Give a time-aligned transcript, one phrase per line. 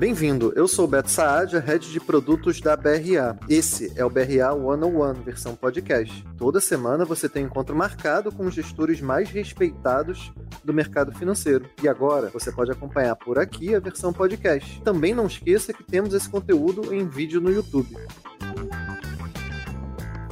[0.00, 3.38] Bem-vindo, eu sou o Beto Saad, head de produtos da BRA.
[3.46, 6.24] Esse é o BRA 101, versão podcast.
[6.38, 10.32] Toda semana você tem um encontro marcado com os gestores mais respeitados
[10.64, 11.68] do mercado financeiro.
[11.82, 14.80] E agora você pode acompanhar por aqui a versão podcast.
[14.80, 17.94] Também não esqueça que temos esse conteúdo em vídeo no YouTube.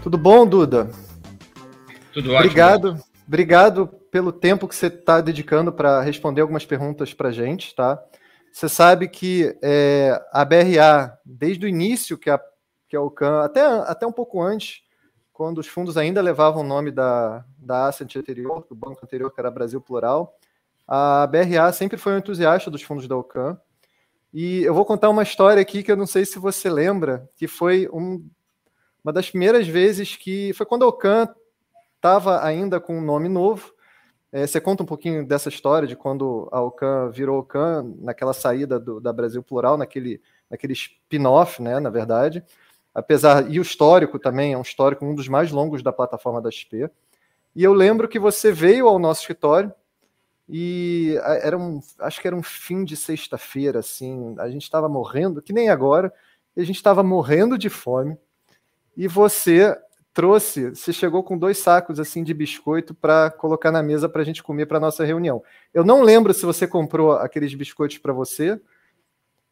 [0.03, 0.91] Tudo bom, Duda?
[2.15, 2.39] Tudo ótimo.
[2.39, 2.99] Obrigado,
[3.29, 8.03] obrigado pelo tempo que você está dedicando para responder algumas perguntas para a gente, tá?
[8.51, 12.41] Você sabe que é, a BRA, desde o início que a,
[12.89, 14.83] que a Ocam, até, até um pouco antes,
[15.31, 19.39] quando os fundos ainda levavam o nome da, da Ascent anterior, do banco anterior, que
[19.39, 20.35] era Brasil Plural,
[20.87, 23.61] a BRA sempre foi um entusiasta dos fundos da Ocam.
[24.33, 27.47] E eu vou contar uma história aqui que eu não sei se você lembra, que
[27.47, 28.27] foi um,
[29.05, 31.29] uma das primeiras vezes que foi quando a Ocam
[31.99, 33.73] estava ainda com um nome novo
[34.31, 38.79] é, você conta um pouquinho dessa história de quando a Ocan virou Ocan, naquela saída
[38.79, 42.45] do, da Brasil Plural, naquele, naquele spin-off, né, na verdade.
[42.95, 46.51] Apesar, e o histórico também, é um histórico, um dos mais longos da plataforma da
[46.51, 46.91] XP.
[47.57, 49.73] E eu lembro que você veio ao nosso escritório
[50.47, 55.43] e era um, acho que era um fim de sexta-feira, assim, a gente estava morrendo,
[55.43, 56.13] que nem agora,
[56.57, 58.17] a gente estava morrendo de fome,
[58.97, 59.77] e você
[60.19, 64.25] trouxe, você chegou com dois sacos assim de biscoito para colocar na mesa para a
[64.25, 65.41] gente comer para nossa reunião.
[65.73, 68.61] Eu não lembro se você comprou aqueles biscoitos para você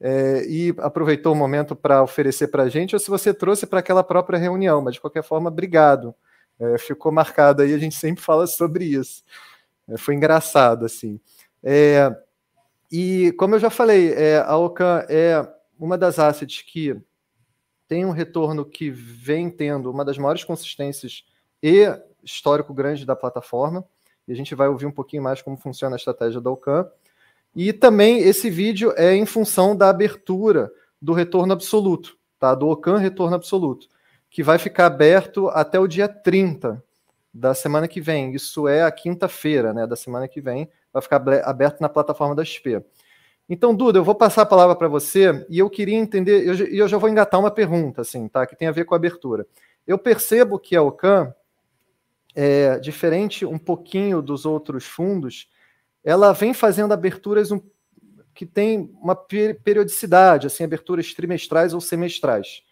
[0.00, 3.78] é, e aproveitou o momento para oferecer para a gente, ou se você trouxe para
[3.78, 4.82] aquela própria reunião.
[4.82, 6.12] Mas de qualquer forma, obrigado.
[6.58, 9.22] É, ficou marcado aí, a gente sempre fala sobre isso.
[9.86, 11.20] É, foi engraçado assim.
[11.62, 12.12] É,
[12.90, 15.46] e como eu já falei, é, a Ocan é
[15.78, 17.00] uma das assets que
[17.88, 21.24] tem um retorno que vem tendo uma das maiores consistências
[21.62, 21.86] e
[22.22, 23.84] histórico grande da plataforma.
[24.26, 26.88] E a gente vai ouvir um pouquinho mais como funciona a estratégia da Ocam.
[27.54, 30.70] E também esse vídeo é em função da abertura
[31.00, 32.54] do retorno absoluto, tá?
[32.54, 33.88] Do Ocam retorno absoluto,
[34.28, 36.82] que vai ficar aberto até o dia 30
[37.32, 38.34] da semana que vem.
[38.34, 42.44] Isso é a quinta-feira, né, da semana que vem, vai ficar aberto na plataforma da
[42.44, 42.82] XP.
[43.48, 46.66] Então, Duda, eu vou passar a palavra para você e eu queria entender, e eu,
[46.66, 48.44] eu, já vou engatar uma pergunta, assim, tá?
[48.44, 49.46] Que tem a ver com a abertura.
[49.86, 51.32] Eu percebo que a OCAM,
[52.34, 55.48] é, diferente um pouquinho dos outros fundos,
[56.02, 57.60] ela vem fazendo aberturas um,
[58.34, 62.62] que tem uma periodicidade, assim, aberturas trimestrais ou semestrais.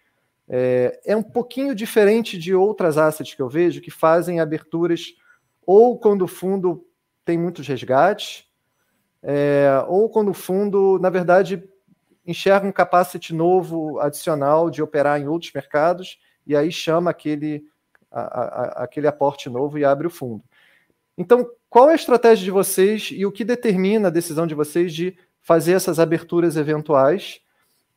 [0.48, 5.14] É, é um pouquinho diferente de outras assets que eu vejo que fazem aberturas
[5.64, 6.86] ou quando o fundo
[7.24, 8.44] tem muitos resgates,
[9.26, 11.64] é, ou quando o fundo, na verdade,
[12.26, 17.64] enxerga um capacity novo adicional de operar em outros mercados e aí chama aquele,
[18.12, 20.44] a, a, aquele aporte novo e abre o fundo.
[21.16, 24.92] Então, qual é a estratégia de vocês e o que determina a decisão de vocês
[24.92, 27.40] de fazer essas aberturas eventuais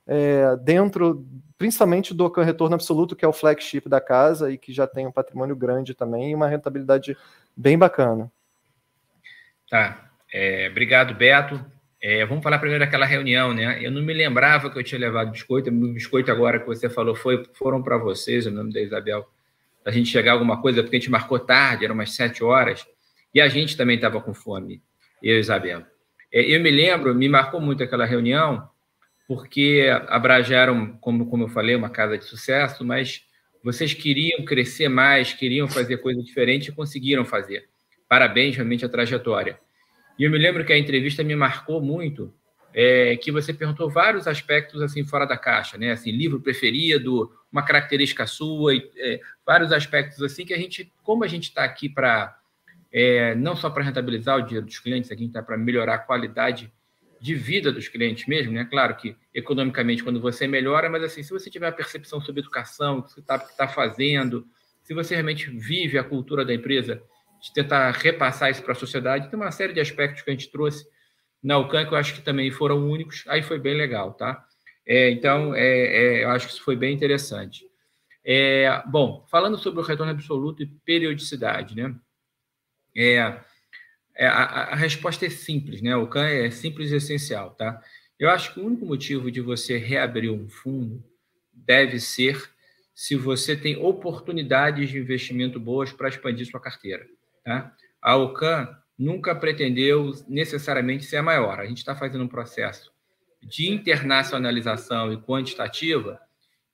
[0.05, 1.25] é, dentro,
[1.57, 5.11] principalmente do Retorno Absoluto, que é o flagship da casa e que já tem um
[5.11, 7.17] patrimônio grande também e uma rentabilidade
[7.55, 8.31] bem bacana?
[9.69, 10.06] Tá.
[10.39, 11.59] É, obrigado, Beto.
[11.99, 13.83] É, vamos falar primeiro daquela reunião, né?
[13.83, 15.71] Eu não me lembrava que eu tinha levado biscoito.
[15.71, 19.27] O biscoito agora que você falou foi, foram para vocês, o nome da Isabel.
[19.83, 22.85] A gente chegar alguma coisa, porque a gente marcou tarde, eram umas sete horas,
[23.33, 24.79] e a gente também estava com fome,
[25.23, 25.83] eu e Isabel.
[26.31, 28.69] É, eu me lembro, me marcou muito aquela reunião,
[29.27, 33.23] porque abrajaram, como, como eu falei, uma casa de sucesso, mas
[33.63, 37.67] vocês queriam crescer mais, queriam fazer coisa diferente e conseguiram fazer.
[38.07, 39.59] Parabéns, realmente, a trajetória.
[40.17, 42.33] E eu me lembro que a entrevista me marcou muito,
[42.73, 45.91] é, que você perguntou vários aspectos assim fora da caixa, né?
[45.91, 51.23] Assim, livro preferido, uma característica sua, e, é, vários aspectos assim que a gente, como
[51.23, 52.37] a gente está aqui para
[52.91, 55.99] é, não só para rentabilizar o dinheiro dos clientes, a gente está para melhorar a
[55.99, 56.71] qualidade
[57.19, 58.65] de vida dos clientes mesmo, né?
[58.65, 62.99] Claro que economicamente quando você melhora, mas assim, se você tiver a percepção sobre educação,
[62.99, 64.47] o que você está tá fazendo,
[64.83, 67.01] se você realmente vive a cultura da empresa
[67.41, 69.29] de tentar repassar isso para a sociedade.
[69.29, 70.85] Tem uma série de aspectos que a gente trouxe
[71.41, 74.45] na UCAN que eu acho que também foram únicos, aí foi bem legal, tá?
[74.85, 77.65] É, então, é, é, eu acho que isso foi bem interessante.
[78.23, 81.95] É, bom, falando sobre o retorno absoluto e periodicidade, né?
[82.95, 83.39] É,
[84.15, 85.95] é a, a, resposta é simples, né?
[85.95, 87.81] O CAN é simples e essencial, tá?
[88.19, 91.03] Eu acho que o único motivo de você reabrir um fundo
[91.53, 92.49] deve ser
[92.95, 97.07] se você tem oportunidades de investimento boas para expandir sua carteira.
[97.47, 97.71] Tá?
[98.01, 98.67] A OCAN
[98.99, 101.61] nunca pretendeu necessariamente ser a maior.
[101.61, 102.91] A gente está fazendo um processo
[103.41, 106.19] de internacionalização e quantitativa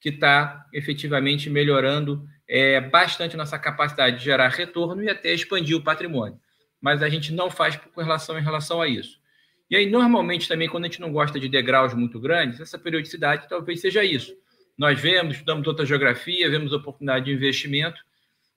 [0.02, 5.84] que está efetivamente melhorando é, bastante nossa capacidade de gerar retorno e até expandir o
[5.84, 6.40] patrimônio.
[6.82, 9.22] Mas a gente não faz com relação em relação a isso.
[9.70, 13.48] E aí, normalmente, também, quando a gente não gosta de degraus muito grandes, essa periodicidade
[13.48, 14.36] talvez seja isso.
[14.76, 18.04] Nós vemos, estudamos outra geografia, vemos oportunidade de investimento,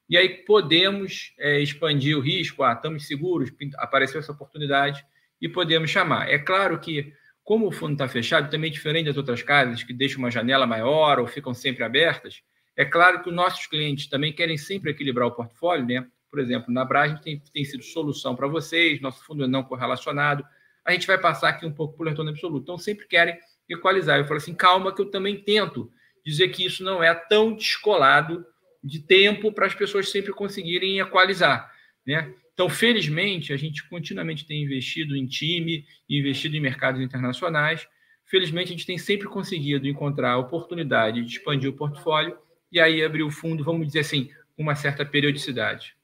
[0.08, 5.04] e aí podemos é, expandir o risco, ah, estamos seguros, apareceu essa oportunidade,
[5.40, 6.28] e podemos chamar.
[6.28, 7.12] É claro que,
[7.42, 11.18] como o fundo está fechado, também diferente das outras casas, que deixam uma janela maior
[11.18, 12.42] ou ficam sempre abertas,
[12.76, 16.06] é claro que os nossos clientes também querem sempre equilibrar o portfólio, né?
[16.30, 20.44] Por exemplo, na gente tem, tem sido solução para vocês, nosso fundo é não correlacionado,
[20.84, 22.62] a gente vai passar aqui um pouco por retorno absoluto.
[22.62, 23.38] Então, sempre querem
[23.68, 24.18] equalizar.
[24.18, 25.90] Eu falo assim, calma, que eu também tento
[26.24, 28.44] dizer que isso não é tão descolado
[28.86, 31.70] de tempo para as pessoas sempre conseguirem equalizar,
[32.06, 32.32] né?
[32.54, 37.86] Então, felizmente, a gente continuamente tem investido em time, investido em mercados internacionais.
[38.24, 42.38] Felizmente, a gente tem sempre conseguido encontrar a oportunidade de expandir o portfólio
[42.72, 45.94] e aí abrir o fundo, vamos dizer assim, com uma certa periodicidade.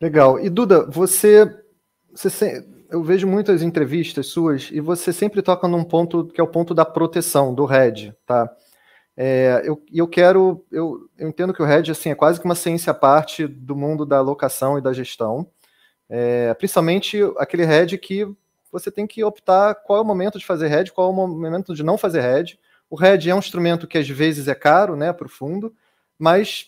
[0.00, 0.40] Legal.
[0.40, 1.44] E Duda, você,
[2.10, 6.48] você eu vejo muitas entrevistas suas e você sempre toca num ponto que é o
[6.48, 8.50] ponto da proteção do RED, tá?
[9.16, 12.54] É, eu, eu quero, eu, eu, entendo que o RED assim, é quase que uma
[12.54, 15.46] ciência à parte do mundo da alocação e da gestão,
[16.08, 18.28] é, principalmente aquele RED que
[18.70, 21.74] você tem que optar qual é o momento de fazer RED, qual é o momento
[21.74, 22.58] de não fazer RED.
[22.90, 25.74] O RED é um instrumento que às vezes é caro né, para o fundo,
[26.18, 26.66] mas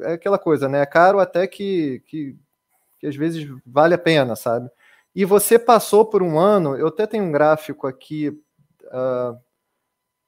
[0.00, 0.80] é aquela coisa, né?
[0.80, 2.36] É caro até que, que,
[2.98, 4.70] que às vezes vale a pena, sabe?
[5.14, 8.28] E você passou por um ano, eu até tenho um gráfico aqui.
[8.84, 9.38] Uh,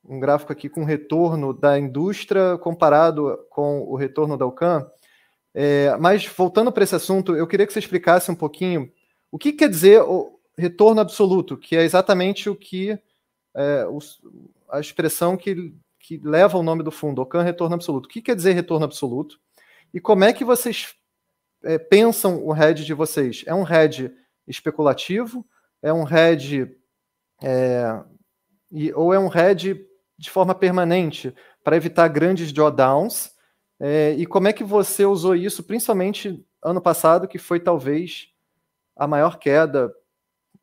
[0.07, 4.87] um gráfico aqui com retorno da indústria comparado com o retorno da UCAM.
[5.55, 8.91] É, mas voltando para esse assunto, eu queria que você explicasse um pouquinho
[9.31, 12.99] o que quer dizer o retorno absoluto, que é exatamente o que
[13.55, 13.99] é, o,
[14.69, 18.07] a expressão que, que leva o nome do fundo, OCAM retorno absoluto.
[18.07, 19.39] O que quer dizer retorno absoluto?
[19.93, 20.95] E como é que vocês
[21.63, 23.45] é, pensam o RED de vocês?
[23.47, 24.13] É um RED
[24.47, 25.47] especulativo?
[25.81, 26.77] É um RED
[27.43, 28.03] é,
[28.95, 29.87] ou é um RED
[30.17, 33.33] de forma permanente para evitar grandes drawdowns.
[33.81, 38.29] É, e como é que você usou isso, principalmente ano passado, que foi talvez
[38.97, 39.93] a maior queda,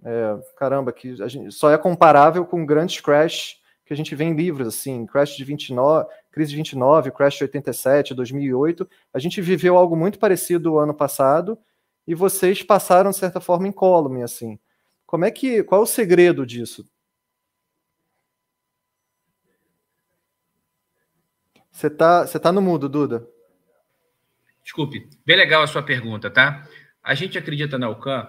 [0.04, 1.16] é, caramba, que
[1.52, 3.62] só é comparável com grandes crash
[3.92, 7.44] que a gente vê em livros, assim, crash de 29, crise de 29, crash de
[7.44, 8.90] 87, 2008.
[9.14, 11.60] A gente viveu algo muito parecido ano passado
[12.08, 14.58] e vocês passaram, de certa forma, incólume, assim.
[15.06, 16.86] Como é que, qual é o segredo disso?
[21.72, 23.28] Você tá, você tá no mudo, Duda.
[24.64, 25.10] Desculpe.
[25.26, 26.68] Bem legal a sua pergunta, tá?
[27.02, 28.28] A gente acredita na UCAM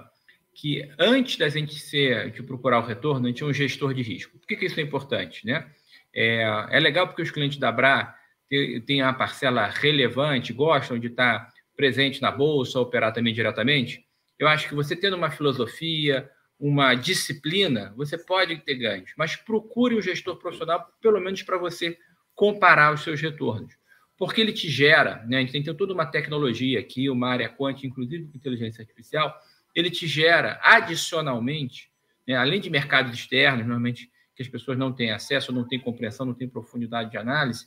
[0.54, 4.02] que antes da gente ser, de procurar o retorno, a gente é um gestor de
[4.02, 4.38] risco.
[4.38, 5.70] Por que, que isso é importante, né?
[6.14, 8.14] É, é legal porque os clientes da Bra
[8.86, 14.04] têm uma parcela relevante, gostam de estar presente na bolsa, operar também diretamente.
[14.38, 16.28] Eu acho que você tendo uma filosofia,
[16.60, 21.96] uma disciplina, você pode ter ganhos, mas procure um gestor profissional, pelo menos para você
[22.34, 23.74] comparar os seus retornos.
[24.16, 25.38] Porque ele te gera, né?
[25.38, 29.34] a gente tem toda uma tecnologia aqui, uma área quântica, inclusive de inteligência artificial,
[29.74, 31.90] ele te gera adicionalmente,
[32.26, 32.36] né?
[32.36, 36.34] além de mercados externos, normalmente que as pessoas não têm acesso, não têm compreensão, não
[36.34, 37.66] têm profundidade de análise,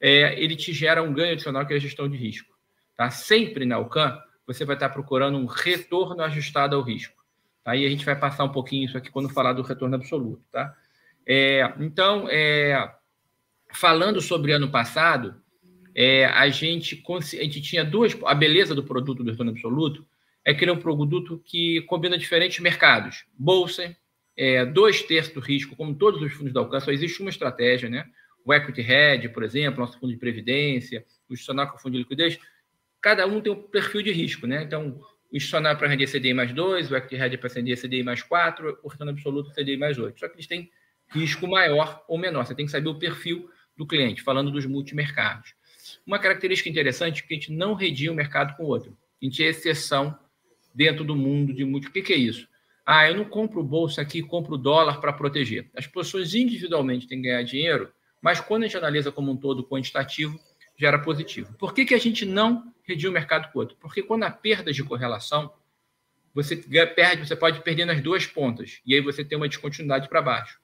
[0.00, 2.52] é, ele te gera um ganho adicional que é a gestão de risco.
[2.96, 3.10] Tá?
[3.10, 7.24] Sempre na UCAM, você vai estar procurando um retorno ajustado ao risco.
[7.64, 7.86] Aí tá?
[7.86, 10.42] a gente vai passar um pouquinho isso aqui quando falar do retorno absoluto.
[10.52, 10.74] Tá?
[11.26, 12.92] É, então, é,
[13.74, 15.34] falando sobre ano passado,
[15.94, 18.16] é, a, gente, a gente tinha duas.
[18.24, 20.06] A beleza do produto do retorno absoluto
[20.44, 23.24] é que ele é um produto que combina diferentes mercados.
[23.38, 23.96] Bolsa,
[24.36, 27.88] é, dois terços do risco, como todos os fundos da alcance, só existe uma estratégia,
[27.88, 28.06] né?
[28.44, 31.98] O Equity Hedge, por exemplo, nosso fundo de previdência, o institucional com o fundo de
[31.98, 32.38] liquidez,
[33.00, 34.62] cada um tem um perfil de risco, né?
[34.62, 35.00] Então,
[35.32, 38.02] o institucional é para render CDI mais 2, o Equity Hedge é para render CDI
[38.02, 40.20] mais 4, o retorno absoluto CDI mais 8.
[40.20, 40.70] Só que eles têm
[41.08, 42.44] risco maior ou menor.
[42.44, 45.54] Você tem que saber o perfil do cliente, falando dos multimercados.
[46.06, 48.96] Uma característica interessante é que a gente não redia um mercado com o outro.
[49.20, 50.18] A gente é exceção
[50.74, 51.88] dentro do mundo de multi.
[51.88, 52.48] O que, que é isso?
[52.84, 55.70] Ah, eu não compro bolsa aqui, compro dólar para proteger.
[55.74, 57.90] As pessoas individualmente têm que ganhar dinheiro,
[58.20, 60.38] mas quando a gente analisa como um todo quantitativo,
[60.76, 61.54] gera positivo.
[61.54, 63.76] Por que, que a gente não redia o mercado com o outro?
[63.80, 65.52] Porque quando há perdas de correlação,
[66.34, 70.20] você perde, você pode perder nas duas pontas, e aí você tem uma descontinuidade para
[70.20, 70.58] baixo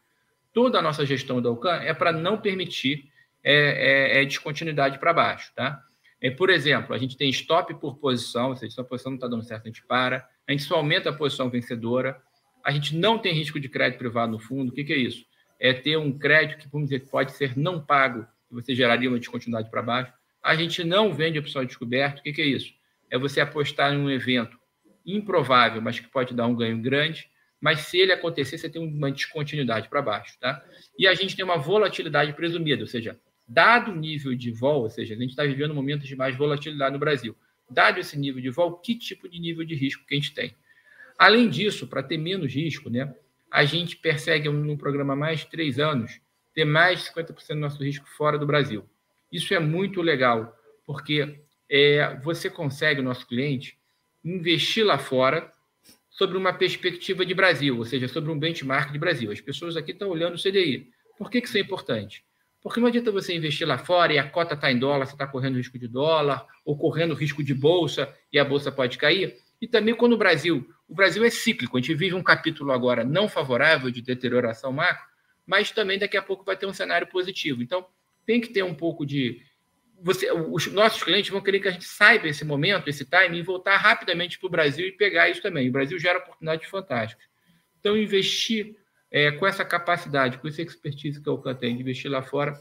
[0.52, 3.11] toda a nossa gestão da UCAN é para não permitir
[3.42, 5.83] é, é, é descontinuidade para baixo, tá?
[6.21, 9.16] É, por exemplo, a gente tem stop por posição, ou seja, se a posição não
[9.16, 12.21] está dando certo, a gente para, a gente só aumenta a posição vencedora,
[12.62, 15.25] a gente não tem risco de crédito privado no fundo, o que, que é isso?
[15.59, 19.19] É ter um crédito que, vamos dizer, pode ser não pago, que você geraria uma
[19.19, 20.12] descontinuidade para baixo.
[20.42, 22.73] A gente não vende opção de descoberto, o que, que é isso?
[23.11, 24.59] É você apostar em um evento
[25.07, 29.12] improvável, mas que pode dar um ganho grande, mas se ele acontecer, você tem uma
[29.12, 30.64] descontinuidade para baixo, tá?
[30.98, 34.90] E a gente tem uma volatilidade presumida, ou seja, dado o nível de vol, ou
[34.90, 37.36] seja, a gente está vivendo momentos de mais volatilidade no Brasil.
[37.68, 40.54] Dado esse nível de vol, que tipo de nível de risco que a gente tem?
[41.18, 43.14] Além disso, para ter menos risco, né,
[43.50, 46.20] a gente persegue no programa mais de três anos
[46.54, 48.88] ter mais de 50% do nosso risco fora do Brasil.
[49.30, 53.78] Isso é muito legal, porque é, você consegue, o nosso cliente,
[54.24, 55.52] investir lá fora
[56.20, 59.32] sobre uma perspectiva de Brasil, ou seja, sobre um benchmark de Brasil.
[59.32, 60.90] As pessoas aqui estão olhando o CDI.
[61.16, 62.22] Por que, que isso é importante?
[62.62, 65.26] Porque não adianta você investir lá fora e a cota está em dólar, você está
[65.26, 69.38] correndo risco de dólar, ou correndo risco de bolsa e a bolsa pode cair.
[69.62, 73.02] E também quando o Brasil, o Brasil é cíclico, a gente vive um capítulo agora
[73.02, 75.06] não favorável de deterioração macro,
[75.46, 77.62] mas também daqui a pouco vai ter um cenário positivo.
[77.62, 77.86] Então,
[78.26, 79.40] tem que ter um pouco de.
[80.02, 83.42] Você, os nossos clientes vão querer que a gente saiba esse momento, esse time, e
[83.42, 85.69] voltar rapidamente para o Brasil e pegar isso também.
[85.69, 87.25] O Brasil gera oportunidades fantásticas.
[87.78, 88.76] Então, investir
[89.11, 92.59] é, com essa capacidade, com essa expertise que a Ocan tem de investir lá fora,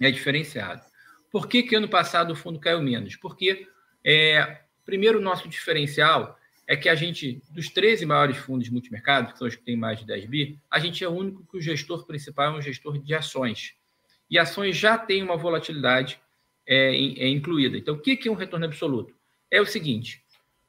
[0.00, 0.82] é diferenciado.
[1.30, 3.16] Por que, que ano passado o fundo caiu menos?
[3.16, 3.66] Porque,
[4.04, 9.32] é, primeiro, o nosso diferencial é que a gente, dos 13 maiores fundos de multimercado,
[9.32, 11.58] que são os que têm mais de 10 bi, a gente é o único que
[11.58, 13.74] o gestor principal é um gestor de ações.
[14.30, 16.20] E ações já têm uma volatilidade
[16.70, 17.76] é, é incluída.
[17.76, 19.12] Então, o que é um retorno absoluto?
[19.50, 20.22] É o seguinte: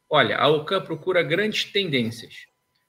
[0.10, 2.48] olha, a OCAN procura grandes tendências.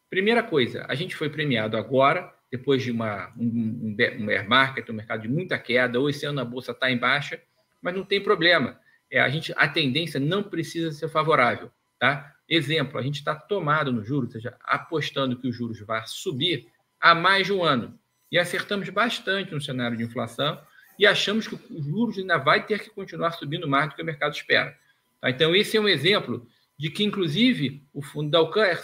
[0.08, 4.94] Primeira coisa, a gente foi premiado agora, depois de uma, um, um bear market, um
[4.94, 7.40] mercado de muita queda, ou esse ano a bolsa está em baixa,
[7.82, 8.78] mas não tem problema.
[9.10, 11.70] É, a, gente, a tendência não precisa ser favorável.
[11.98, 12.34] Tá?
[12.48, 16.66] Exemplo, a gente está tomado no juros, ou seja, apostando que os juros vão subir
[17.00, 17.98] há mais de um ano.
[18.30, 20.58] E acertamos bastante no cenário de inflação
[21.02, 24.04] e achamos que os juros ainda vai ter que continuar subindo mais do que o
[24.04, 24.78] mercado espera.
[25.20, 25.30] Tá?
[25.30, 26.46] Então, esse é um exemplo
[26.78, 28.78] de que, inclusive, o fundo da Alcan é,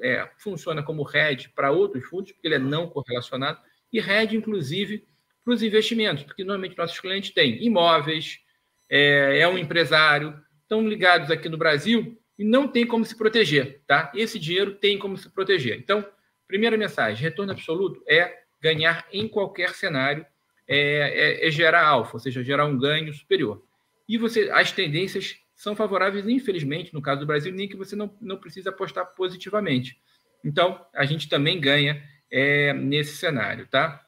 [0.00, 3.60] é, funciona como hedge para outros fundos, porque ele é não correlacionado,
[3.92, 5.06] e hedge, inclusive,
[5.44, 8.40] para os investimentos, porque normalmente nossos clientes têm imóveis,
[8.88, 13.82] é, é um empresário, estão ligados aqui no Brasil e não tem como se proteger,
[13.86, 14.10] tá?
[14.14, 15.78] Esse dinheiro tem como se proteger.
[15.78, 16.02] Então,
[16.46, 20.24] primeira mensagem: retorno absoluto é ganhar em qualquer cenário,
[20.68, 23.64] é, é, é gerar alfa, ou seja, gerar um ganho superior.
[24.08, 28.14] E você, as tendências são favoráveis, infelizmente, no caso do Brasil, nem que você não,
[28.20, 29.98] não precisa apostar positivamente.
[30.44, 34.04] Então, a gente também ganha é, nesse cenário, tá?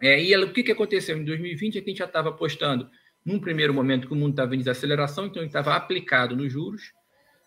[0.00, 2.90] É, e o que, que aconteceu em 2020 é que a gente já estava apostando
[3.24, 6.92] num primeiro momento que o mundo estava em desaceleração, então ele estava aplicado nos juros,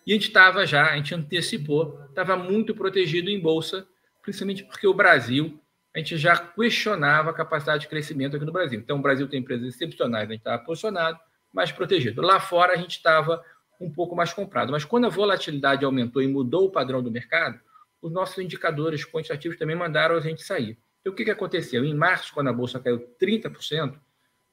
[0.06, 3.86] e a gente estava já, a gente antecipou, estava muito protegido em bolsa,
[4.24, 5.62] principalmente porque o Brasil,
[5.98, 8.80] a gente já questionava a capacidade de crescimento aqui no Brasil.
[8.80, 11.18] Então, o Brasil tem empresas excepcionais, a gente estava posicionado,
[11.52, 12.22] mais protegido.
[12.22, 13.44] Lá fora a gente estava
[13.82, 14.72] um pouco mais comprado.
[14.72, 17.60] Mas quando a volatilidade aumentou e mudou o padrão do mercado,
[18.00, 20.78] os nossos indicadores quantitativos também mandaram a gente sair.
[21.02, 21.84] Então, o que, que aconteceu?
[21.84, 24.00] Em março, quando a bolsa caiu 30%,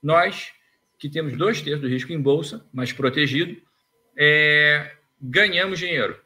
[0.03, 0.51] nós,
[0.99, 3.61] que temos dois terços do risco em bolsa, mais protegido,
[4.17, 6.19] é, ganhamos dinheiro.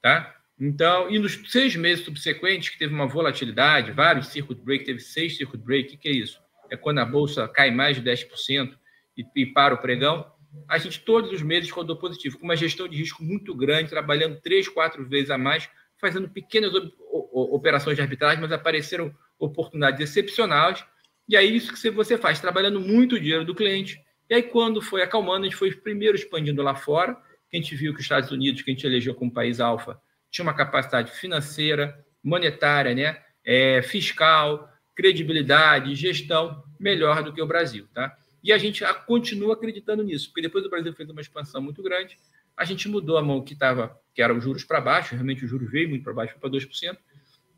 [0.00, 0.36] Tá?
[0.64, 5.36] Então, e nos seis meses subsequentes, que teve uma volatilidade, vários circuit break, teve seis
[5.36, 6.40] circuit break, o que, que é isso?
[6.70, 8.72] É quando a bolsa cai mais de 10%,
[9.18, 10.24] e, e para o pregão,
[10.68, 14.40] a gente todos os meses rodou positivo, com uma gestão de risco muito grande, trabalhando
[14.40, 15.68] três, quatro vezes a mais,
[16.00, 16.70] fazendo pequenas
[17.10, 20.84] operações de arbitragem, mas apareceram oportunidades excepcionais.
[21.28, 24.00] E aí, isso que você faz, trabalhando muito o dinheiro do cliente.
[24.30, 27.16] E aí, quando foi acalmando, a gente foi primeiro expandindo lá fora.
[27.52, 30.00] A gente viu que os Estados Unidos, que a gente elegeu como país alfa,
[30.32, 33.22] tinha uma capacidade financeira, monetária, né?
[33.44, 37.86] É, fiscal, credibilidade, gestão melhor do que o Brasil.
[37.92, 38.16] Tá?
[38.42, 42.18] E a gente continua acreditando nisso, porque depois o Brasil fez uma expansão muito grande,
[42.56, 45.48] a gente mudou a mão que estava, que eram os juros para baixo, realmente o
[45.48, 46.96] juros veio muito para baixo, foi para 2%,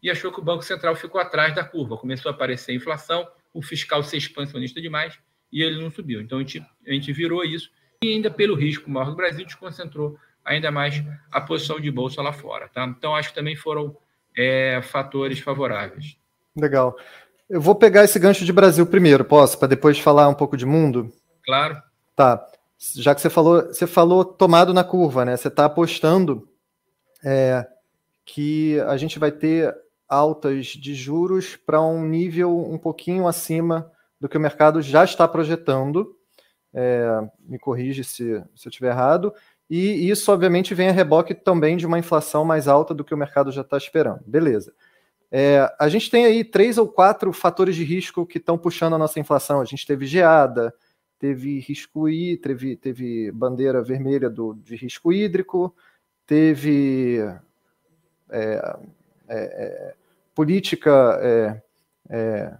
[0.02, 1.96] e achou que o Banco Central ficou atrás da curva.
[1.96, 5.18] Começou a aparecer a inflação, o fiscal ser expansionista demais,
[5.50, 6.20] e ele não subiu.
[6.20, 7.70] Então a gente, a gente virou isso,
[8.02, 12.32] e ainda pelo risco maior do Brasil, desconcentrou ainda mais a posição de bolsa lá
[12.32, 12.68] fora.
[12.68, 12.84] Tá?
[12.84, 13.96] Então acho que também foram
[14.36, 16.16] é, fatores favoráveis.
[16.56, 16.96] Legal.
[17.48, 19.58] Eu vou pegar esse gancho de Brasil primeiro, posso?
[19.58, 21.12] Para depois falar um pouco de mundo?
[21.44, 21.80] Claro.
[22.16, 22.46] Tá.
[22.96, 25.36] Já que você falou, você falou tomado na curva, né?
[25.36, 26.48] Você está apostando
[27.24, 27.66] é,
[28.24, 29.74] que a gente vai ter
[30.08, 35.26] altas de juros para um nível um pouquinho acima do que o mercado já está
[35.26, 36.16] projetando.
[36.72, 39.32] É, me corrige se, se eu estiver errado.
[39.68, 43.16] E isso, obviamente, vem a reboque também de uma inflação mais alta do que o
[43.16, 44.20] mercado já está esperando.
[44.26, 44.72] Beleza.
[45.30, 48.98] É, a gente tem aí três ou quatro fatores de risco que estão puxando a
[48.98, 49.60] nossa inflação.
[49.60, 50.72] A gente teve geada,
[51.18, 55.74] teve risco I, teve, teve bandeira vermelha do, de risco hídrico,
[56.26, 57.18] teve
[58.30, 58.76] é,
[59.28, 59.94] é, é
[60.34, 61.62] política é,
[62.10, 62.54] é,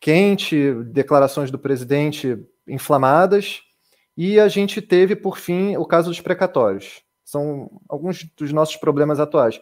[0.00, 3.62] quente, declarações do presidente inflamadas,
[4.16, 7.02] e a gente teve, por fim, o caso dos precatórios.
[7.24, 9.60] São alguns dos nossos problemas atuais.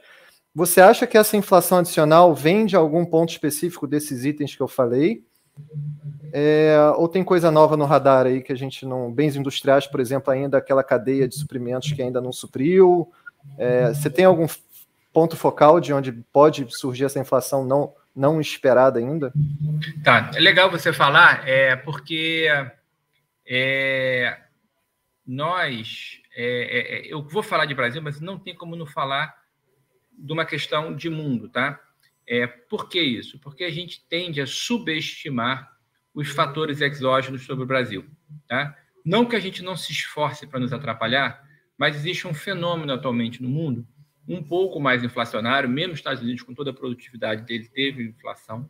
[0.54, 4.68] Você acha que essa inflação adicional vem de algum ponto específico desses itens que eu
[4.68, 5.24] falei?
[6.32, 9.10] É, ou tem coisa nova no radar aí que a gente não.
[9.10, 13.10] Bens industriais, por exemplo, ainda aquela cadeia de suprimentos que ainda não supriu.
[13.56, 14.46] É, você tem algum
[15.12, 19.32] ponto focal de onde pode surgir essa inflação não, não esperada ainda?
[20.02, 22.48] Tá, é legal você falar, é, porque
[23.46, 24.40] é,
[25.26, 26.20] nós.
[26.34, 29.34] É, é, eu vou falar de Brasil, mas não tem como não falar
[30.12, 31.80] de uma questão de mundo, tá?
[32.26, 33.38] É, por que isso?
[33.38, 35.70] Porque a gente tende a subestimar
[36.14, 38.06] os fatores exógenos sobre o Brasil,
[38.46, 38.76] tá?
[39.04, 41.42] Não que a gente não se esforce para nos atrapalhar,
[41.76, 43.86] mas existe um fenômeno atualmente no mundo
[44.28, 48.68] um pouco mais inflacionário, mesmo os Estados Unidos, com toda a produtividade dele, teve inflação,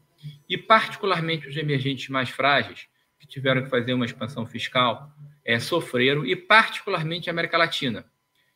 [0.49, 2.88] e particularmente os emergentes mais frágeis,
[3.23, 5.14] que tiveram que fazer uma expansão fiscal,
[5.45, 8.05] é, sofreram, e particularmente a América Latina.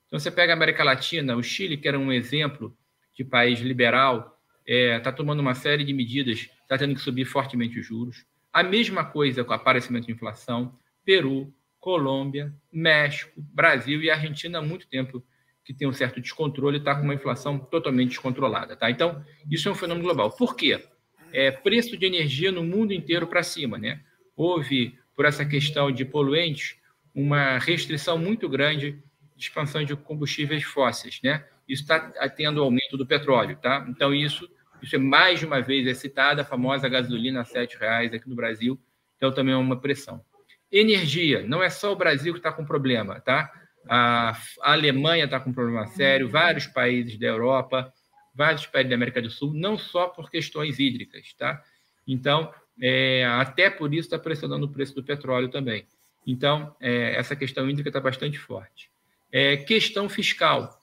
[0.09, 2.77] Então, você pega a América Latina, o Chile, que era um exemplo
[3.15, 7.25] de país liberal, está é, tá tomando uma série de medidas, está tendo que subir
[7.25, 8.27] fortemente os juros.
[8.53, 14.63] A mesma coisa com o aparecimento de inflação, Peru, Colômbia, México, Brasil e Argentina há
[14.63, 15.25] muito tempo
[15.65, 18.77] que tem um certo descontrole está com uma inflação totalmente descontrolada.
[18.77, 18.91] Tá?
[18.91, 20.33] Então, isso é um fenômeno global.
[20.33, 20.85] Por quê?
[21.33, 23.79] É, preço de energia no mundo inteiro para cima.
[23.79, 24.01] Né?
[24.37, 26.77] Houve, por essa questão de poluentes,
[27.15, 29.03] uma restrição muito grande
[29.35, 31.21] de expansão de combustíveis fósseis.
[31.23, 31.45] Né?
[31.69, 33.85] isso está tendo aumento do petróleo, tá?
[33.89, 34.49] Então, isso,
[34.81, 38.29] isso é mais de uma vez é citada, a famosa gasolina a R$ reais aqui
[38.29, 38.81] no Brasil,
[39.17, 40.25] então também é uma pressão.
[40.71, 43.51] Energia, não é só o Brasil que está com problema, tá?
[43.89, 47.93] A, Alemanha está com problema sério, vários países da Europa,
[48.35, 51.63] vários países da América do Sul, não só por questões hídricas, tá?
[52.07, 55.87] Então, é, até por isso está pressionando o preço do petróleo também.
[56.27, 58.91] Então, é, essa questão hídrica está bastante forte.
[59.33, 60.79] É, questão fiscal.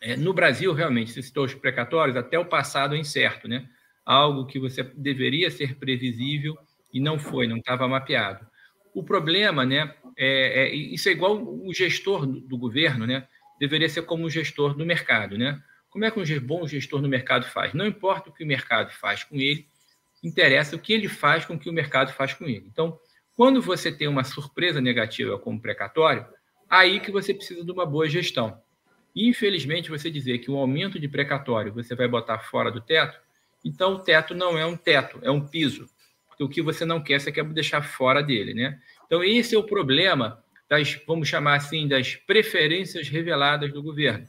[0.00, 3.68] É, no Brasil, realmente, se citou os precatórios, até o passado é incerto, né?
[4.04, 6.58] Algo que você deveria ser previsível
[6.92, 8.46] e não foi, não estava mapeado.
[8.94, 9.94] O problema, né?
[10.16, 13.26] É, é, isso é igual o gestor do governo, né?
[13.60, 15.62] Deveria ser como o gestor do mercado, né?
[15.88, 17.74] Como é que um bom gestor no mercado faz?
[17.74, 19.66] Não importa o que o mercado faz com ele,
[20.22, 22.66] interessa o que ele faz com o que o mercado faz com ele.
[22.70, 22.98] Então,
[23.36, 26.26] quando você tem uma surpresa negativa como precatório,
[26.68, 28.60] aí que você precisa de uma boa gestão.
[29.14, 33.18] Infelizmente, você dizer que um aumento de precatório você vai botar fora do teto,
[33.64, 35.86] então o teto não é um teto, é um piso.
[36.28, 38.80] Porque o que você não quer, você quer deixar fora dele, né?
[39.06, 44.26] Então, esse é o problema das, vamos chamar assim, das preferências reveladas do governo.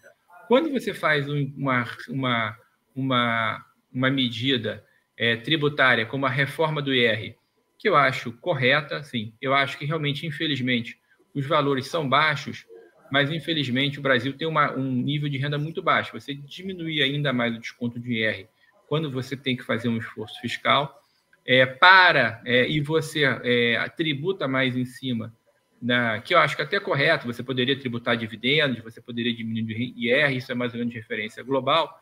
[0.48, 2.58] Quando você faz uma, uma,
[2.94, 4.84] uma, uma medida
[5.18, 7.36] é, tributária como a reforma do IR,
[7.78, 10.98] que eu acho correta, sim, eu acho que realmente, infelizmente,
[11.34, 12.66] os valores são baixos,
[13.12, 16.14] mas infelizmente o Brasil tem uma, um nível de renda muito baixo.
[16.14, 18.48] Você diminuir ainda mais o desconto de IR
[18.88, 21.02] quando você tem que fazer um esforço fiscal
[21.46, 25.34] é, para é, e você é, tributa mais em cima,
[25.82, 29.94] da, que eu acho que é até correto, você poderia tributar dividendos, você poderia diminuir
[29.98, 31.94] IR, isso é mais ou menos referência global.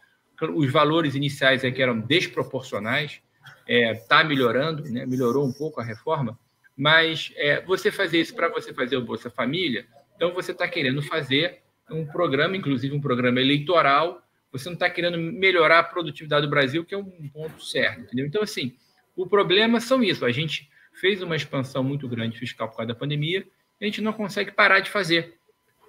[0.56, 3.21] Os valores iniciais é que eram desproporcionais,
[3.67, 6.38] está é, melhorando, né, melhorou um pouco a reforma,
[6.75, 9.86] mas é, você fazer isso para você fazer o Bolsa Família,
[10.21, 15.17] então, você está querendo fazer um programa, inclusive um programa eleitoral, você não está querendo
[15.17, 18.27] melhorar a produtividade do Brasil, que é um ponto certo, entendeu?
[18.27, 18.75] Então, assim,
[19.15, 20.23] o problema são isso.
[20.23, 23.47] A gente fez uma expansão muito grande fiscal por causa da pandemia,
[23.82, 25.39] a gente não consegue parar de fazer.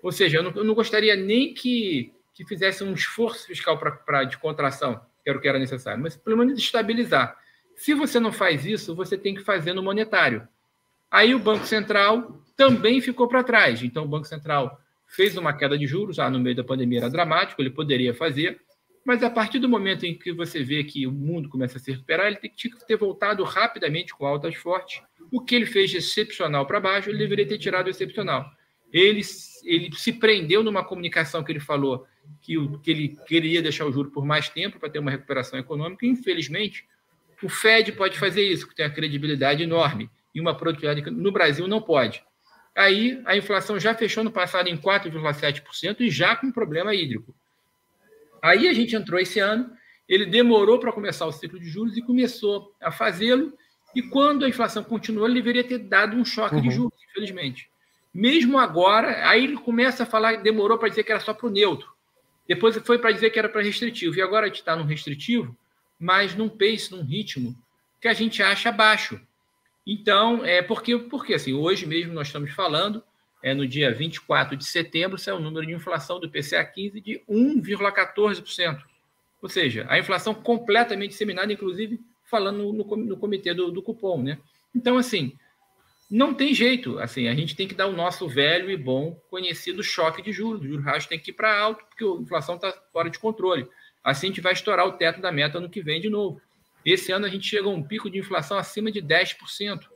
[0.03, 4.25] Ou seja, eu não, eu não gostaria nem que, que fizesse um esforço fiscal pra,
[4.25, 7.37] de contração, que era o que era necessário, mas pelo menos estabilizar.
[7.75, 10.47] Se você não faz isso, você tem que fazer no monetário.
[11.11, 13.83] Aí o Banco Central também ficou para trás.
[13.83, 17.11] Então, o Banco Central fez uma queda de juros, já no meio da pandemia era
[17.11, 18.61] dramático, ele poderia fazer,
[19.05, 21.91] mas a partir do momento em que você vê que o mundo começa a se
[21.91, 25.03] recuperar, ele tinha que ter voltado rapidamente com altas fortes.
[25.31, 28.49] O que ele fez de excepcional para baixo, ele deveria ter tirado excepcional.
[28.93, 29.21] Ele,
[29.65, 32.07] ele se prendeu numa comunicação que ele falou
[32.41, 36.07] que, que ele queria deixar o juro por mais tempo para ter uma recuperação econômica.
[36.07, 36.87] Infelizmente,
[37.43, 41.33] o Fed pode fazer isso, que tem a credibilidade enorme, e uma produtividade que no
[41.33, 42.25] Brasil não pode.
[42.75, 47.35] Aí a inflação já fechou no passado em 4,7% e já com problema hídrico.
[48.43, 49.71] Aí a gente entrou esse ano,
[50.09, 53.53] ele demorou para começar o ciclo de juros e começou a fazê-lo.
[53.95, 56.63] E quando a inflação continuou, ele deveria ter dado um choque uhum.
[56.63, 57.71] de juros, infelizmente.
[58.13, 61.51] Mesmo agora, aí ele começa a falar, demorou para dizer que era só para o
[61.51, 61.93] neutro.
[62.47, 64.17] Depois foi para dizer que era para restritivo.
[64.17, 65.57] E agora a gente está no restritivo,
[65.99, 67.57] mas num pace, num ritmo
[68.01, 69.21] que a gente acha baixo.
[69.87, 73.03] Então, é porque, porque assim, hoje mesmo nós estamos falando,
[73.43, 77.23] é no dia 24 de setembro, saiu o número de inflação do PCA 15 de
[77.29, 78.83] 1,14%.
[79.41, 84.39] Ou seja, a inflação completamente disseminada, inclusive falando no, no comitê do, do cupom, né?
[84.75, 85.37] Então, assim,
[86.13, 86.99] não tem jeito.
[86.99, 90.61] Assim, a gente tem que dar o nosso velho e bom conhecido choque de juros.
[90.61, 93.67] O juros reais tem que ir para alto, porque a inflação está fora de controle.
[94.05, 96.39] Assim a gente vai estourar o teto da meta no que vem de novo.
[96.85, 99.89] Esse ano a gente chegou a um pico de inflação acima de 10%.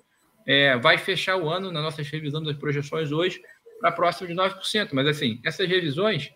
[0.47, 3.43] É, vai fechar o ano, na nossa revisão das projeções hoje,
[3.81, 4.91] para próximo de 9%.
[4.93, 6.31] Mas, assim, essas revisões,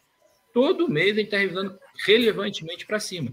[0.52, 3.32] todo mês a gente está revisando relevantemente para cima.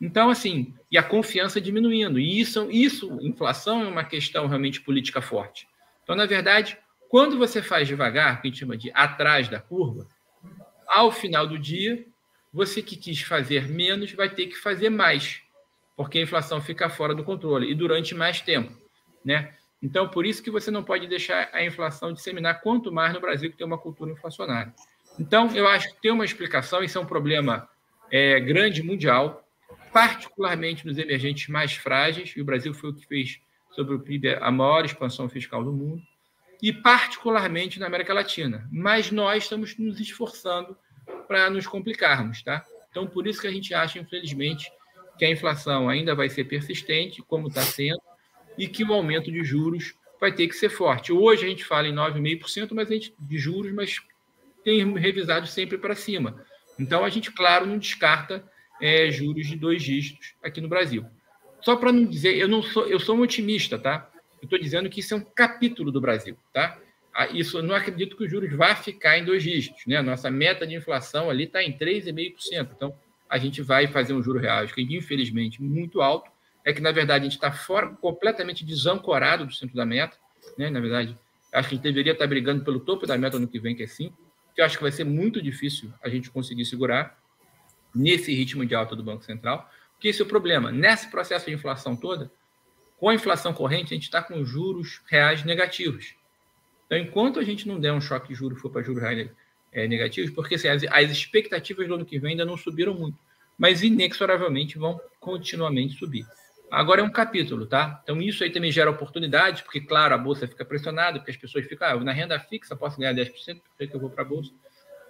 [0.00, 2.18] Então, assim, e a confiança diminuindo.
[2.18, 5.66] E isso, isso, inflação é uma questão realmente política forte.
[6.02, 10.06] Então, na verdade, quando você faz devagar, que a gente chama de atrás da curva,
[10.86, 12.04] ao final do dia,
[12.52, 15.42] você que quis fazer menos vai ter que fazer mais
[15.96, 18.72] porque a inflação fica fora do controle e durante mais tempo,
[19.24, 19.54] né?
[19.82, 23.50] Então, por isso que você não pode deixar a inflação disseminar quanto mais no Brasil
[23.50, 24.72] que tem uma cultura inflacionária.
[25.18, 27.68] Então, eu acho que tem uma explicação, isso é um problema
[28.10, 29.44] é, grande mundial,
[29.92, 33.40] particularmente nos emergentes mais frágeis, e o Brasil foi o que fez
[33.74, 36.02] sobre o PIB a maior expansão fiscal do mundo,
[36.62, 38.68] e particularmente na América Latina.
[38.70, 40.76] Mas nós estamos nos esforçando
[41.26, 42.64] para nos complicarmos, tá?
[42.90, 44.70] Então, por isso que a gente acha, infelizmente,
[45.18, 48.00] que a inflação ainda vai ser persistente, como está sendo,
[48.56, 51.12] e que o aumento de juros vai ter que ser forte.
[51.12, 53.96] Hoje a gente fala em 9,5% mas a gente, de juros, mas
[54.62, 56.44] tem revisado sempre para cima.
[56.78, 58.44] Então a gente, claro, não descarta
[58.80, 61.04] é, juros de dois dígitos aqui no Brasil.
[61.62, 64.08] Só para não dizer, eu não sou, eu sou um otimista, tá?
[64.40, 66.78] Eu estou dizendo que isso é um capítulo do Brasil, tá?
[67.14, 70.00] Ah, isso eu não acredito que os juros vá ficar em dois dígitos, né?
[70.02, 72.70] Nossa meta de inflação ali está em 3,5%.
[72.74, 72.94] Então,
[73.28, 76.30] a gente vai fazer um juro real, que infelizmente muito alto,
[76.64, 80.16] é que na verdade a gente está fora, completamente desancorado do centro da meta,
[80.58, 80.70] né?
[80.70, 81.16] Na verdade,
[81.52, 83.76] acho que a gente deveria estar tá brigando pelo topo da meta no que vem,
[83.76, 84.16] que é 5,
[84.54, 87.18] que eu acho que vai ser muito difícil a gente conseguir segurar
[87.94, 89.68] nesse ritmo de alta do Banco Central,
[90.02, 90.72] porque esse é o problema.
[90.72, 92.28] Nesse processo de inflação toda,
[92.98, 96.16] com a inflação corrente, a gente está com juros reais negativos.
[96.86, 99.30] Então, enquanto a gente não der um choque de juros for para juros reais
[99.70, 103.16] é, negativos, porque assim, as, as expectativas do ano que vem ainda não subiram muito,
[103.56, 106.26] mas inexoravelmente vão continuamente subir.
[106.68, 108.00] Agora é um capítulo, tá?
[108.02, 111.64] Então isso aí também gera oportunidade, porque, claro, a bolsa fica pressionada, porque as pessoas
[111.64, 113.30] ficam, ah, na renda fixa posso ganhar 10%,
[113.78, 114.50] por que eu vou para a bolsa?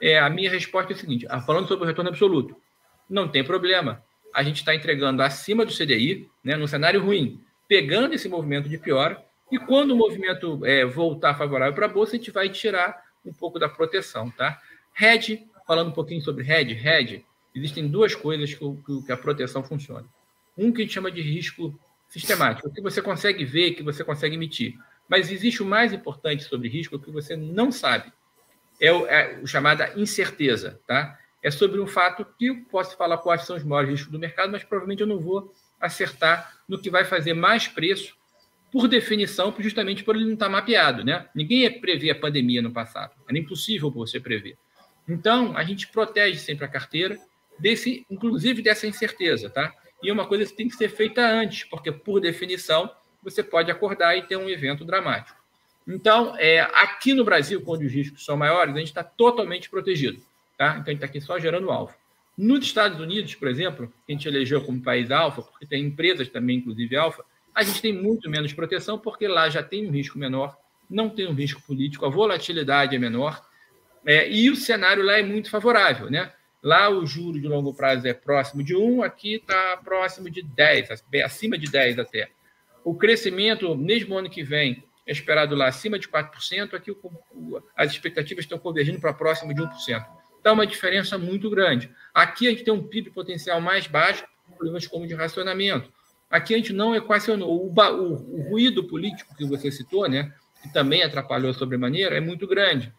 [0.03, 2.55] É, a minha resposta é a seguinte: ah, falando sobre o retorno absoluto,
[3.09, 4.05] não tem problema.
[4.35, 8.79] A gente está entregando acima do CDI, né, num cenário ruim, pegando esse movimento de
[8.79, 13.03] piora, e quando o movimento é, voltar favorável para a bolsa, a gente vai tirar
[13.25, 14.59] um pouco da proteção, tá?
[14.99, 18.64] Hedge, falando um pouquinho sobre hedge, hedge, existem duas coisas que,
[19.07, 20.07] que a proteção funciona.
[20.57, 24.35] Um que a gente chama de risco sistemático, que você consegue ver, que você consegue
[24.37, 24.79] emitir.
[25.09, 28.12] Mas existe o mais importante sobre risco que você não sabe.
[28.81, 31.18] É o, é o chamada incerteza, tá?
[31.43, 34.53] É sobre um fato que eu posso falar quais são os maiores riscos do mercado,
[34.53, 38.17] mas provavelmente eu não vou acertar no que vai fazer mais preço
[38.71, 41.29] por definição, justamente por ele não estar mapeado, né?
[41.35, 44.57] Ninguém ia prever a pandemia no passado, era impossível você prever.
[45.07, 47.19] Então, a gente protege sempre a carteira,
[47.59, 49.75] desse, inclusive dessa incerteza, tá?
[50.03, 52.91] E é uma coisa que tem que ser feita antes, porque, por definição,
[53.23, 55.41] você pode acordar e ter um evento dramático.
[55.87, 60.21] Então, é, aqui no Brasil, quando os riscos são maiores, a gente está totalmente protegido,
[60.62, 60.77] tá?
[60.79, 61.96] Então, a gente está aqui só gerando alfa.
[62.38, 66.59] Nos Estados Unidos, por exemplo, a gente elegeu como país alfa, porque tem empresas também,
[66.59, 70.57] inclusive alfa, a gente tem muito menos proteção, porque lá já tem um risco menor,
[70.88, 73.44] não tem um risco político, a volatilidade é menor,
[74.07, 76.09] é, e o cenário lá é muito favorável.
[76.09, 76.33] Né?
[76.62, 80.90] Lá o juro de longo prazo é próximo de 1, aqui está próximo de 10,
[81.25, 82.31] acima de 10 até.
[82.85, 86.96] O crescimento, mesmo ano que vem, é esperado lá acima de 4%, aqui
[87.77, 90.22] as expectativas estão convergindo para próximo de 1%.
[90.43, 91.89] Então, uma diferença muito grande.
[92.13, 95.89] Aqui a gente tem um PIB potencial mais baixo, problemas como de racionamento.
[96.29, 97.65] Aqui a gente não equacionou.
[97.65, 102.45] O, o, o ruído político que você citou, né, que também atrapalhou sobremaneira, é muito
[102.45, 102.93] grande.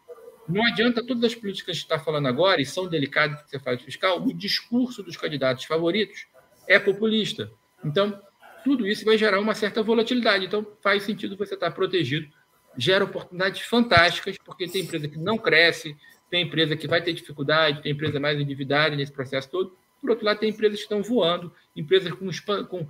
[0.48, 3.82] Não adianta todas as políticas que está falando agora, e são delicadas que você faz
[3.82, 6.28] fiscal, o discurso dos candidatos favoritos
[6.66, 7.52] é populista.
[7.84, 8.18] Então,
[8.64, 10.46] tudo isso vai gerar uma certa volatilidade.
[10.46, 12.28] Então, faz sentido você estar protegido.
[12.78, 15.96] Gera oportunidades fantásticas, porque tem empresa que não cresce,
[16.34, 19.78] tem empresa que vai ter dificuldade, tem empresa mais endividada nesse processo todo.
[20.02, 22.28] Por outro lado, tem empresas que estão voando, empresas com,
[22.66, 22.88] com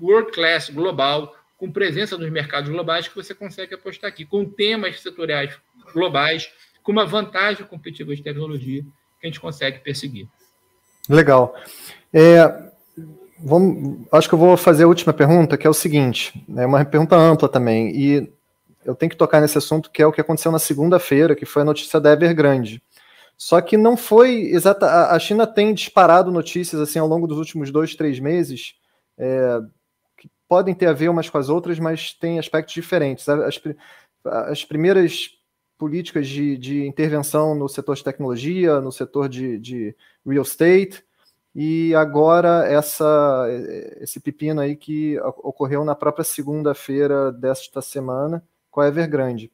[0.00, 5.02] world class global, com presença nos mercados globais que você consegue apostar aqui, com temas
[5.02, 5.54] setoriais
[5.92, 6.50] globais,
[6.82, 8.82] com uma vantagem competitiva de tecnologia
[9.20, 10.26] que a gente consegue perseguir.
[11.10, 11.54] Legal.
[12.10, 12.70] É,
[13.38, 16.82] vamos, acho que eu vou fazer a última pergunta, que é o seguinte, é uma
[16.86, 18.32] pergunta ampla também, e
[18.88, 21.60] eu tenho que tocar nesse assunto, que é o que aconteceu na segunda-feira, que foi
[21.60, 22.82] a notícia da Evergrande.
[23.36, 25.10] Só que não foi exata.
[25.10, 28.76] A China tem disparado notícias assim ao longo dos últimos dois, três meses,
[29.18, 29.60] é,
[30.16, 33.28] que podem ter a ver umas com as outras, mas tem aspectos diferentes.
[33.28, 33.60] As,
[34.24, 35.32] as primeiras
[35.76, 39.94] políticas de, de, intervenção no setor de tecnologia, no setor de, de
[40.26, 41.04] real estate,
[41.54, 43.46] e agora essa,
[44.00, 48.42] esse pepino aí que ocorreu na própria segunda-feira desta semana
[48.78, 49.50] com a Evergrande.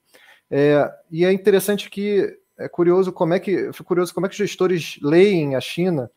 [0.50, 4.38] É, e é interessante que é curioso como é que curioso como é que os
[4.38, 6.10] gestores leem a China,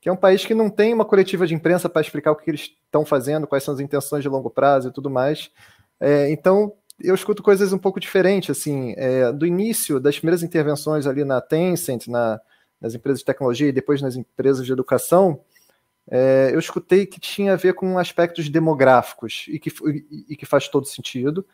[0.00, 2.50] que é um país que não tem uma coletiva de imprensa para explicar o que
[2.50, 5.48] eles estão fazendo, quais são as intenções de longo prazo e tudo mais.
[6.00, 11.06] É, então eu escuto coisas um pouco diferentes, assim, é, do início das primeiras intervenções
[11.06, 12.40] ali na Tencent, na,
[12.80, 15.40] nas empresas de tecnologia e depois nas empresas de educação,
[16.10, 19.72] é, eu escutei que tinha a ver com aspectos demográficos e que,
[20.28, 21.46] e que faz todo sentido.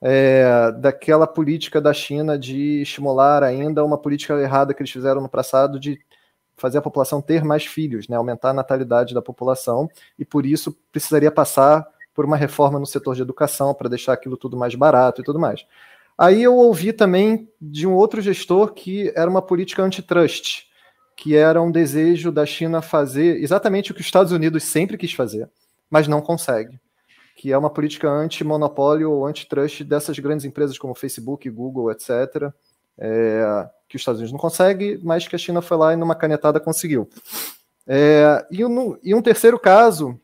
[0.00, 5.28] É, daquela política da China de estimular ainda uma política errada que eles fizeram no
[5.28, 5.98] passado de
[6.56, 10.76] fazer a população ter mais filhos, né, aumentar a natalidade da população, e por isso
[10.92, 15.20] precisaria passar por uma reforma no setor de educação para deixar aquilo tudo mais barato
[15.20, 15.64] e tudo mais.
[16.18, 20.66] Aí eu ouvi também de um outro gestor que era uma política antitrust,
[21.16, 25.12] que era um desejo da China fazer exatamente o que os Estados Unidos sempre quis
[25.12, 25.48] fazer,
[25.88, 26.80] mas não consegue,
[27.38, 32.52] que é uma política anti-monopólio ou antitrust dessas grandes empresas como Facebook, Google, etc.,
[32.98, 36.16] é, que os Estados Unidos não consegue, mas que a China foi lá e numa
[36.16, 37.08] canetada conseguiu.
[37.86, 40.20] É, e, um, e um terceiro caso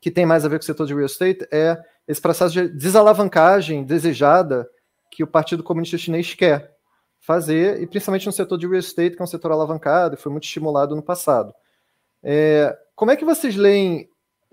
[0.00, 2.68] que tem mais a ver com o setor de real estate é esse processo de
[2.68, 4.70] desalavancagem desejada
[5.10, 6.76] que o Partido Comunista Chinês quer
[7.18, 10.30] fazer, e principalmente no setor de real estate, que é um setor alavancado e foi
[10.30, 11.52] muito estimulado no passado.
[12.22, 14.08] É, como é que vocês leem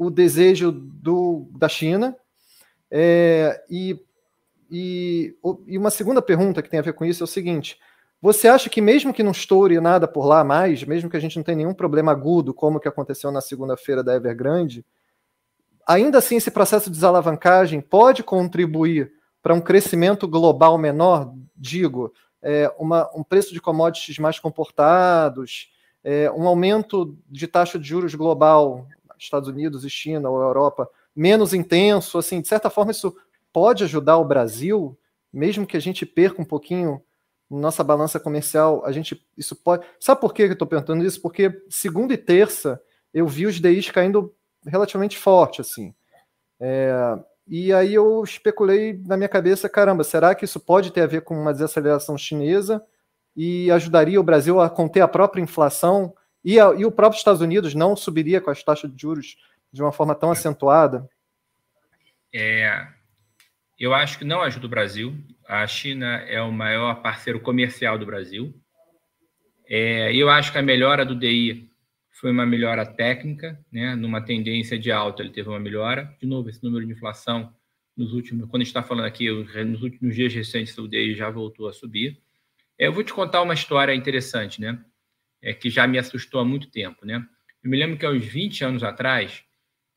[0.06, 2.16] o desejo do, da China?
[2.90, 4.00] É, e,
[4.70, 5.36] e,
[5.66, 7.80] e uma segunda pergunta que tem a ver com isso é o seguinte:
[8.22, 11.36] você acha que mesmo que não estoure nada por lá mais, mesmo que a gente
[11.36, 14.86] não tenha nenhum problema agudo, como que aconteceu na segunda-feira da Evergrande,
[15.86, 19.12] ainda assim esse processo de desalavancagem pode contribuir
[19.42, 25.70] para um crescimento global menor, digo, é, uma, um preço de commodities mais comportados,
[26.04, 28.88] é, um aumento de taxa de juros global,
[29.24, 33.16] Estados Unidos e China ou Europa, menos intenso, assim, de certa forma isso
[33.52, 34.98] pode ajudar o Brasil,
[35.32, 37.02] mesmo que a gente perca um pouquinho
[37.50, 39.86] nossa balança comercial, a gente isso pode.
[40.00, 41.22] Sabe por que eu estou perguntando isso?
[41.22, 42.82] Porque segunda e terça
[43.14, 44.34] eu vi os DIs caindo
[44.66, 45.94] relativamente forte, assim.
[46.60, 51.08] É, e aí eu especulei na minha cabeça, caramba, será que isso pode ter a
[51.08, 52.84] ver com uma desaceleração chinesa
[53.36, 57.42] e ajudaria o Brasil a conter a própria inflação e, a, e o próprio Estados
[57.42, 59.38] Unidos não subiria com as taxas de juros
[59.72, 61.08] de uma forma tão acentuada?
[62.34, 62.88] É,
[63.80, 65.16] eu acho que não ajuda o Brasil.
[65.48, 68.54] A China é o maior parceiro comercial do Brasil.
[69.68, 71.70] É, eu acho que a melhora do DI
[72.12, 73.96] foi uma melhora técnica, né?
[73.96, 76.16] Numa tendência de alta, ele teve uma melhora.
[76.20, 77.54] De novo, esse número de inflação
[77.96, 79.30] nos últimos, quando a gente está falando aqui,
[79.66, 82.20] nos últimos dias recentes, o DI já voltou a subir.
[82.78, 84.80] É, eu vou te contar uma história interessante, né?
[85.44, 87.16] É, que já me assustou há muito tempo, né?
[87.64, 89.44] Eu me lembro que há uns 20 anos atrás,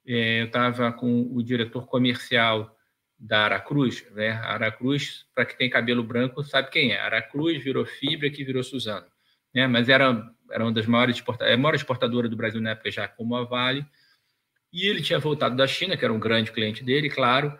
[0.07, 2.77] é, eu estava com o diretor comercial
[3.19, 4.33] da Aracruz, né?
[4.33, 7.01] Aracruz, para quem tem cabelo branco, sabe quem é.
[7.01, 9.07] Aracruz virou Fibra, que virou Suzano.
[9.55, 9.67] Né?
[9.67, 12.91] Mas era era uma das maiores exportadoras, é a maior exportadora do Brasil na época
[12.91, 13.87] já como a Vale,
[14.73, 17.59] e ele tinha voltado da China, que era um grande cliente dele, claro,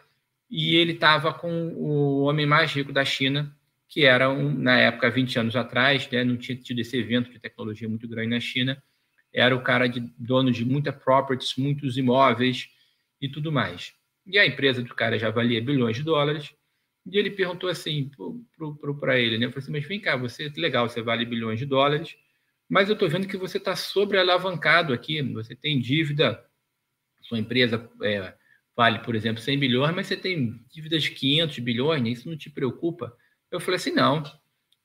[0.51, 3.56] e ele estava com o homem mais rico da China,
[3.89, 7.39] que era, um, na época, 20 anos atrás, né, não tinha tido esse evento de
[7.39, 8.83] tecnologia muito grande na China,
[9.33, 12.69] era o cara de dono de muita properties, muitos imóveis
[13.21, 13.93] e tudo mais.
[14.27, 16.53] E a empresa do cara já valia bilhões de dólares,
[17.07, 18.11] e ele perguntou assim
[19.01, 19.47] para ele, né?
[19.47, 22.17] Eu falei assim, mas vem cá, você, legal, você vale bilhões de dólares,
[22.69, 26.45] mas eu estou vendo que você está sobrealavancado aqui, você tem dívida,
[27.23, 28.35] sua empresa é,
[28.77, 32.11] vale, por exemplo, 100 bilhões, mas você tem dívidas de 500 bilhões, né?
[32.11, 33.17] isso não te preocupa?
[33.51, 34.23] Eu falei assim, não,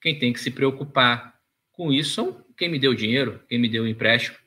[0.01, 1.39] quem tem que se preocupar
[1.71, 4.37] com isso são quem me deu dinheiro, quem me deu o empréstimo.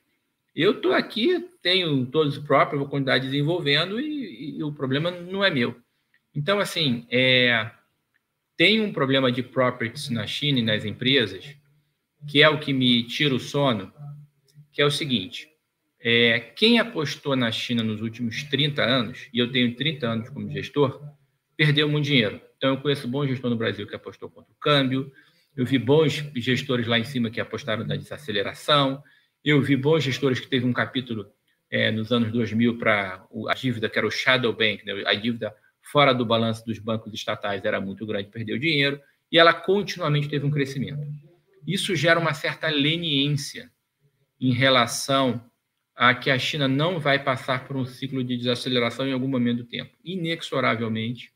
[0.55, 5.42] Eu estou aqui, tenho todos os próprios, vou continuar desenvolvendo e, e, o problema não
[5.42, 5.77] é meu.
[6.33, 7.70] Então, assim, é,
[8.57, 11.57] tem um problema de properties na China e nas empresas
[12.27, 13.92] que é o que me tira o sono,
[14.72, 15.48] que é o seguinte:
[16.00, 20.50] é, quem apostou na China nos últimos 30 anos, e eu tenho 30 anos como
[20.50, 21.00] gestor,
[21.57, 22.40] perdeu muito dinheiro.
[22.64, 25.12] Então, eu conheço bons gestores no Brasil que apostou contra o câmbio,
[25.55, 29.03] eu vi bons gestores lá em cima que apostaram na desaceleração,
[29.44, 31.31] eu vi bons gestores que teve um capítulo
[31.70, 35.55] é, nos anos 2000 para a dívida que era o shadow bank, né, a dívida
[35.92, 38.98] fora do balanço dos bancos estatais era muito grande, perdeu dinheiro,
[39.31, 41.03] e ela continuamente teve um crescimento.
[41.66, 43.70] Isso gera uma certa leniência
[44.40, 45.44] em relação
[45.94, 49.59] a que a China não vai passar por um ciclo de desaceleração em algum momento
[49.59, 49.94] do tempo.
[50.03, 51.35] Inexoravelmente,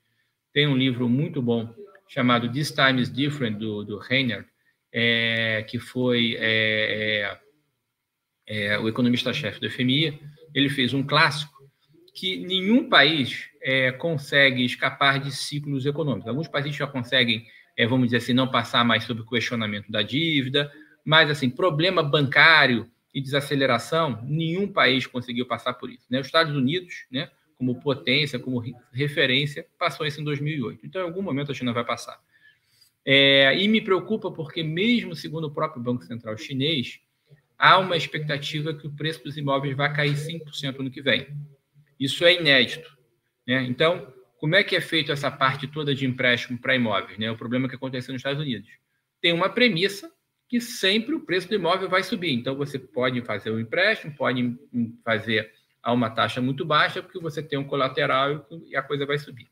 [0.58, 1.72] tem um livro muito bom
[2.08, 4.00] chamado This Time is Different, do, do
[4.92, 7.38] é, que foi é,
[8.44, 10.20] é, é o economista-chefe do FMI.
[10.52, 11.54] Ele fez um clássico
[12.12, 16.28] que nenhum país é, consegue escapar de ciclos econômicos.
[16.28, 20.02] Alguns países já conseguem, é, vamos dizer assim, não passar mais sobre o questionamento da
[20.02, 20.72] dívida,
[21.04, 26.06] mas assim, problema bancário e desaceleração, nenhum país conseguiu passar por isso.
[26.10, 26.18] Né?
[26.18, 30.86] Os Estados Unidos, né, como potência, como referência, passou isso em 2008.
[30.86, 32.18] Então, em algum momento, a China vai passar.
[33.04, 37.00] É, e me preocupa porque, mesmo segundo o próprio Banco Central chinês,
[37.58, 41.26] há uma expectativa que o preço dos imóveis vai cair 5% no que vem.
[41.98, 42.96] Isso é inédito.
[43.44, 43.64] Né?
[43.64, 47.18] Então, como é que é feito essa parte toda de empréstimo para imóveis?
[47.18, 47.28] Né?
[47.28, 48.70] O problema que aconteceu nos Estados Unidos.
[49.20, 50.12] Tem uma premissa
[50.48, 52.32] que sempre o preço do imóvel vai subir.
[52.32, 54.56] Então, você pode fazer o empréstimo, pode
[55.04, 55.52] fazer
[55.88, 59.48] a uma taxa muito baixa, porque você tem um colateral e a coisa vai subir.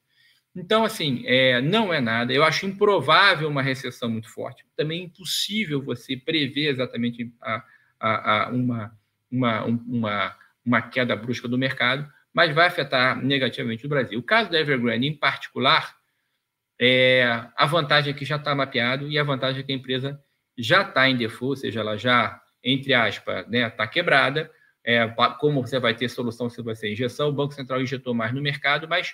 [0.54, 2.30] Então, assim, é, não é nada.
[2.30, 4.62] Eu acho improvável uma recessão muito forte.
[4.76, 7.64] Também é impossível você prever exatamente a,
[7.98, 8.98] a, a uma,
[9.32, 14.18] uma, uma, uma queda brusca do mercado, mas vai afetar negativamente o Brasil.
[14.18, 15.96] O caso da Evergrande, em particular,
[16.78, 20.22] é, a vantagem é que já está mapeado e a vantagem é que a empresa
[20.58, 24.50] já está em default, ou seja, ela já, entre aspas, está né, tá quebrada.
[24.88, 25.06] É,
[25.40, 28.40] como você vai ter solução se vai ser injeção, o Banco Central injetou mais no
[28.40, 29.12] mercado, mas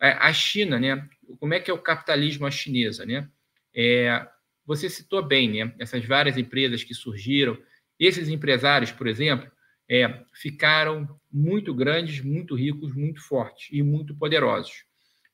[0.00, 1.06] é, a China, né?
[1.38, 3.28] Como é que é o capitalismo chinesa, né?
[3.74, 4.26] É,
[4.64, 5.74] você citou bem, né?
[5.78, 7.58] Essas várias empresas que surgiram,
[7.98, 9.50] esses empresários, por exemplo,
[9.88, 14.84] é, ficaram muito grandes, muito ricos, muito fortes e muito poderosos.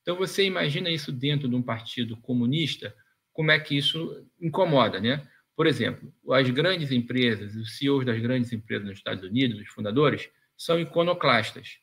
[0.01, 2.93] Então você imagina isso dentro de um partido comunista,
[3.31, 5.25] como é que isso incomoda, né?
[5.55, 10.29] Por exemplo, as grandes empresas, os CEOs das grandes empresas nos Estados Unidos, os fundadores,
[10.57, 11.77] são iconoclastas.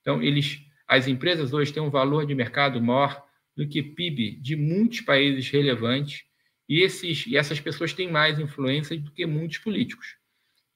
[0.00, 3.24] Então, eles, as empresas hoje têm um valor de mercado maior
[3.56, 6.24] do que PIB de muitos países relevantes,
[6.68, 10.16] e, esses, e essas pessoas têm mais influência do que muitos políticos.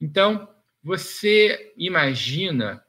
[0.01, 0.49] Então,
[0.83, 2.83] você imagina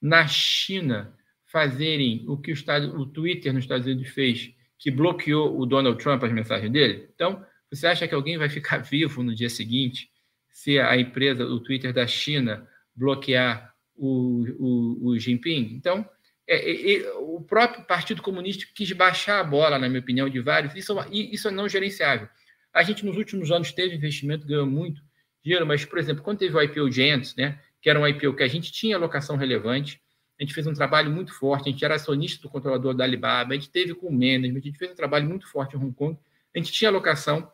[0.00, 5.58] na China fazerem o que o, Estado, o Twitter nos Estados Unidos fez que bloqueou
[5.58, 7.08] o Donald Trump as mensagens dele?
[7.14, 10.10] Então, você acha que alguém vai ficar vivo no dia seguinte
[10.50, 15.74] se a empresa, o Twitter da China, bloquear o, o, o Jinping?
[15.74, 16.08] Então,
[16.48, 20.40] é, é, é, o próprio Partido Comunista quis baixar a bola, na minha opinião, de
[20.40, 20.74] vários.
[20.74, 22.28] Isso, é isso é não gerenciável.
[22.72, 25.02] A gente, nos últimos anos, teve investimento, ganhou muito
[25.42, 28.42] dinheiro, mas, por exemplo, quando teve o IPO Giants, né, que era um IPO que
[28.42, 30.00] a gente tinha alocação relevante,
[30.38, 33.54] a gente fez um trabalho muito forte, a gente era acionista do controlador da Alibaba,
[33.54, 35.94] a gente teve com o management, a gente fez um trabalho muito forte em Hong
[35.94, 36.18] Kong,
[36.54, 37.50] a gente tinha alocação.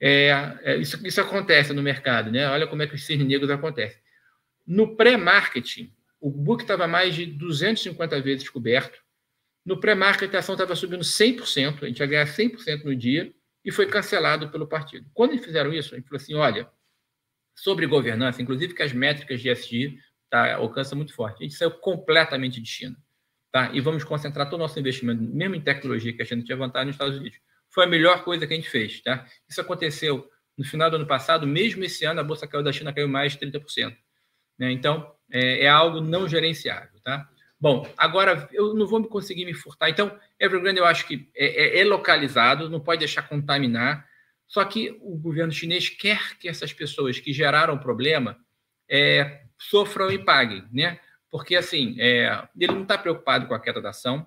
[0.00, 2.48] É, é, isso, isso acontece no mercado, né?
[2.48, 4.00] Olha como é que os cisnes negros acontecem.
[4.66, 8.98] No pré-marketing, o book estava mais de 250 vezes coberto.
[9.64, 13.32] No pré-marketing, a ação estava subindo 100%, a gente ia ganhar 100% no dia,
[13.64, 15.06] e foi cancelado pelo partido.
[15.12, 16.68] Quando eles fizeram isso, a gente falou assim: olha,
[17.54, 19.98] sobre governança, inclusive que as métricas de SG
[20.30, 21.42] tá, alcança muito forte.
[21.42, 22.96] A gente saiu completamente de China.
[23.50, 23.70] Tá?
[23.72, 26.86] E vamos concentrar todo o nosso investimento, mesmo em tecnologia, que a China tinha vantagem
[26.86, 27.38] nos Estados Unidos.
[27.70, 29.00] Foi a melhor coisa que a gente fez.
[29.00, 29.26] Tá?
[29.48, 32.92] Isso aconteceu no final do ano passado, mesmo esse ano, a bolsa caiu da China
[32.92, 33.96] caiu mais de 30%.
[34.58, 34.72] Né?
[34.72, 36.98] Então, é, é, algo não gerenciável.
[37.04, 37.28] Tá?
[37.60, 39.88] Bom, agora eu não vou conseguir me furtar.
[39.88, 44.06] Então, Evergrande eu acho que é, é, é localizado, não pode deixar contaminar.
[44.48, 48.36] Só que o governo chinês quer que essas pessoas que geraram o problema
[48.90, 50.98] é, sofram e paguem, né?
[51.30, 54.26] Porque, assim, é, ele não está preocupado com a queda da ação,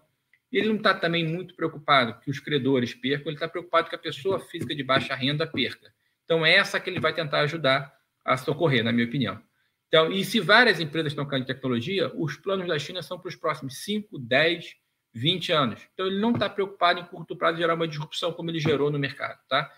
[0.57, 3.99] ele não está também muito preocupado que os credores percam, ele está preocupado que a
[3.99, 5.93] pessoa física de baixa renda perca.
[6.25, 7.93] Então, é essa que ele vai tentar ajudar
[8.23, 9.41] a socorrer, na minha opinião.
[9.87, 13.29] Então, e se várias empresas estão caindo em tecnologia, os planos da China são para
[13.29, 14.75] os próximos 5, 10,
[15.13, 15.87] 20 anos.
[15.93, 18.97] Então, ele não está preocupado em curto prazo gerar uma disrupção como ele gerou no
[18.97, 19.69] mercado, tá?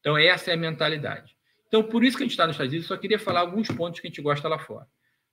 [0.00, 1.36] Então, essa é a mentalidade.
[1.68, 4.00] Então, por isso que a gente está nos Estados Unidos, só queria falar alguns pontos
[4.00, 4.88] que a gente gosta lá fora.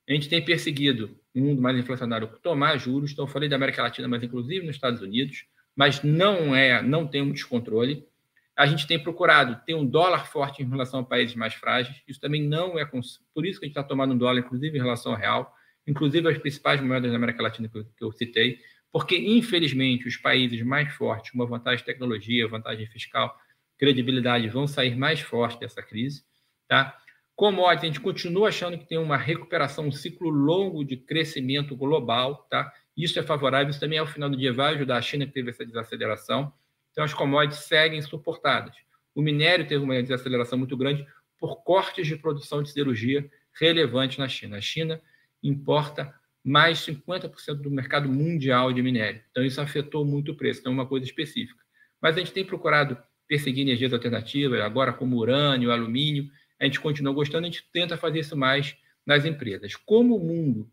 [0.07, 3.11] A gente tem perseguido um mundo mais inflacionário tomar juros.
[3.11, 5.45] Então, falei da América Latina, mas inclusive nos Estados Unidos,
[5.75, 8.07] mas não é, não tem um descontrole.
[8.55, 12.01] A gente tem procurado ter um dólar forte em relação a países mais frágeis.
[12.07, 14.81] Isso também não é por isso que a gente está tomando um dólar, inclusive em
[14.81, 15.53] relação ao real,
[15.85, 18.59] inclusive as principais moedas da América Latina que eu, que eu citei,
[18.91, 23.37] porque infelizmente os países mais fortes, uma vantagem de tecnologia, vantagem fiscal,
[23.77, 26.23] credibilidade, vão sair mais fortes dessa crise,
[26.67, 26.97] tá?
[27.37, 32.47] Commodities, a gente continua achando que tem uma recuperação, um ciclo longo de crescimento global,
[32.49, 32.73] tá?
[32.97, 35.51] Isso é favorável, isso também ao final do dia vai ajudar a China que teve
[35.51, 36.51] essa desaceleração.
[36.91, 38.75] Então as commodities seguem suportadas.
[39.13, 41.05] O minério teve uma desaceleração muito grande
[41.37, 43.29] por cortes de produção de siderurgia
[43.59, 44.57] relevantes na China.
[44.57, 44.99] A China
[45.43, 46.11] importa
[46.43, 49.21] mais 50% do mercado mundial de minério.
[49.29, 51.63] Então isso afetou muito o preço, então é uma coisa específica.
[52.01, 57.13] Mas a gente tem procurado perseguir energias alternativas, agora como urânio, alumínio, a gente continua
[57.13, 59.75] gostando, a gente tenta fazer isso mais nas empresas.
[59.75, 60.69] Como o mundo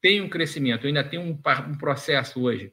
[0.00, 2.72] tem um crescimento, ainda tem um, um processo hoje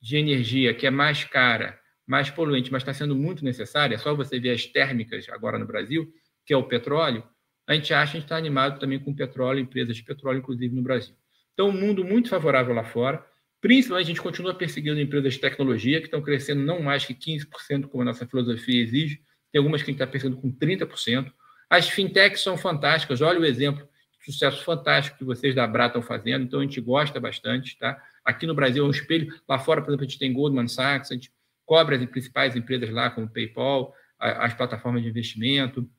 [0.00, 4.14] de energia que é mais cara, mais poluente, mas está sendo muito necessária, é só
[4.14, 6.12] você ver as térmicas agora no Brasil,
[6.44, 7.24] que é o petróleo,
[7.66, 11.14] a gente acha, gente está animado também com petróleo, empresas de petróleo, inclusive no Brasil.
[11.54, 13.24] Então, um mundo muito favorável lá fora,
[13.60, 17.86] principalmente a gente continua perseguindo empresas de tecnologia, que estão crescendo não mais que 15%,
[17.88, 21.32] como a nossa filosofia exige, tem algumas que a gente está perseguindo com 30%,
[21.74, 23.84] as fintechs são fantásticas, olha o exemplo
[24.20, 28.00] de sucesso fantástico que vocês da Abra estão fazendo, então a gente gosta bastante, tá?
[28.24, 31.10] Aqui no Brasil é um espelho, lá fora, por exemplo, a gente tem Goldman Sachs,
[31.10, 31.32] a gente
[31.66, 35.90] cobre as principais empresas lá, como PayPal, as plataformas de investimento,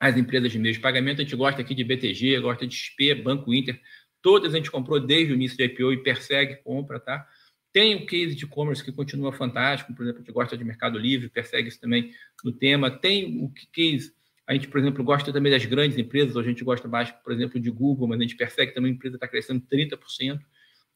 [0.00, 3.14] as empresas de meio de pagamento, a gente gosta aqui de BTG, gosta de XP,
[3.14, 3.80] Banco Inter,
[4.20, 7.24] todas a gente comprou desde o início do IPO e persegue compra, tá?
[7.72, 10.98] Tem o case de e-commerce que continua fantástico, por exemplo, a gente gosta de Mercado
[10.98, 12.10] Livre, persegue isso também
[12.44, 12.90] no tema.
[12.90, 14.12] Tem o case
[14.46, 17.58] a gente, por exemplo, gosta também das grandes empresas, a gente gosta mais, por exemplo,
[17.58, 20.38] de Google, mas a gente percebe que também a empresa está crescendo 30%.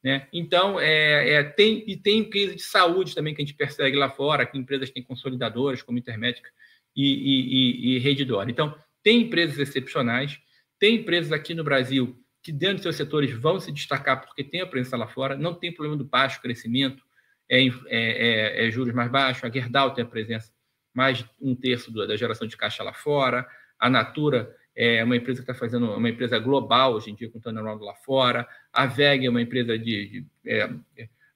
[0.03, 0.27] Né?
[0.31, 4.09] Então, é, é, tem, e tem case de saúde também que a gente persegue lá
[4.09, 6.49] fora, que empresas têm consolidadoras como Intermédica
[6.95, 8.49] e, e, e, e Redditor.
[8.49, 10.39] Então, tem empresas excepcionais,
[10.77, 14.61] tem empresas aqui no Brasil que dentro dos seus setores vão se destacar porque tem
[14.61, 17.03] a presença lá fora, não tem problema do baixo crescimento,
[17.49, 20.51] é, é, é, é juros mais baixos, a Gerdau tem a presença
[20.99, 23.47] mais um terço da geração de caixa lá fora.
[23.79, 27.39] A Natura é uma empresa que está fazendo uma empresa global hoje em dia com
[27.39, 28.45] turnaround lá fora.
[28.73, 30.69] A VEG é uma empresa de, de é,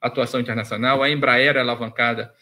[0.02, 1.02] atuação internacional.
[1.02, 2.34] A Embraer é alavancada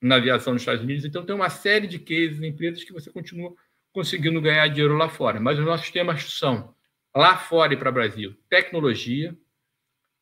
[0.00, 1.04] na aviação nos Estados Unidos.
[1.04, 3.52] Então, tem uma série de cases, empresas que você continua
[3.92, 5.40] conseguindo ganhar dinheiro lá fora.
[5.40, 6.72] Mas os nossos temas são,
[7.12, 9.36] lá fora e para o Brasil, tecnologia,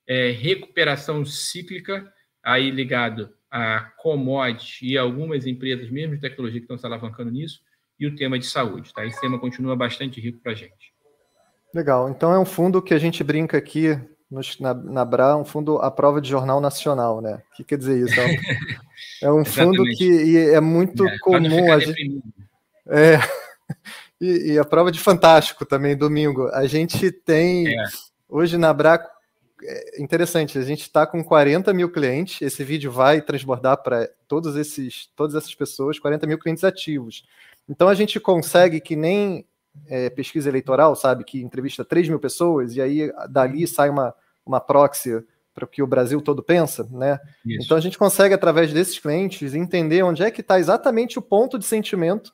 [0.07, 2.11] é, recuperação cíclica,
[2.43, 7.61] aí ligado a commodity e algumas empresas, mesmo de tecnologia, que estão se alavancando nisso,
[7.99, 8.93] e o tema de saúde.
[8.93, 9.05] Tá?
[9.05, 10.93] Esse tema continua bastante rico para a gente.
[11.75, 12.09] Legal.
[12.09, 13.99] Então é um fundo que a gente brinca aqui
[14.61, 17.43] na, na BRA, um fundo à prova de jornal nacional, né?
[17.53, 18.21] O que quer dizer isso?
[19.23, 21.73] É um, é fundo que é muito é, comum.
[21.73, 22.23] A gente,
[22.89, 23.19] é,
[24.21, 26.49] e, e, a prova de fantástico também, domingo.
[26.49, 27.85] A gente tem é.
[28.29, 28.99] hoje na BRA
[29.63, 34.57] é interessante, a gente está com 40 mil clientes, esse vídeo vai transbordar para todos
[34.57, 37.25] esses, todas essas pessoas, 40 mil clientes ativos.
[37.69, 39.47] Então a gente consegue que nem
[39.87, 44.61] é, pesquisa eleitoral, sabe, que entrevista 3 mil pessoas e aí dali sai uma, uma
[44.61, 45.23] proxy
[45.55, 47.19] para o que o Brasil todo pensa, né?
[47.45, 47.65] Isso.
[47.65, 51.59] Então a gente consegue, através desses clientes, entender onde é que está exatamente o ponto
[51.59, 52.33] de sentimento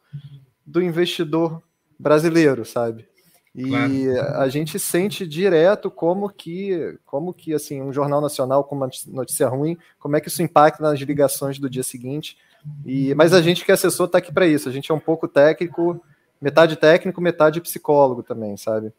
[0.64, 1.62] do investidor
[1.98, 3.08] brasileiro, sabe?
[3.54, 4.38] E claro.
[4.40, 9.46] a gente sente direto como que, como que assim, um jornal nacional com uma notícia
[9.48, 12.36] ruim, como é que isso impacta nas ligações do dia seguinte.
[12.84, 14.68] E, mas a gente que é assessor está aqui para isso.
[14.68, 16.02] A gente é um pouco técnico,
[16.40, 18.92] metade técnico, metade psicólogo também, sabe?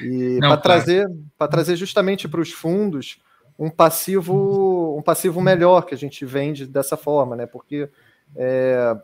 [0.00, 0.62] E para claro.
[0.62, 3.20] trazer, para trazer justamente para os fundos
[3.56, 7.46] um passivo, um passivo melhor que a gente vende dessa forma, né?
[7.46, 7.88] Porque
[8.34, 8.96] é,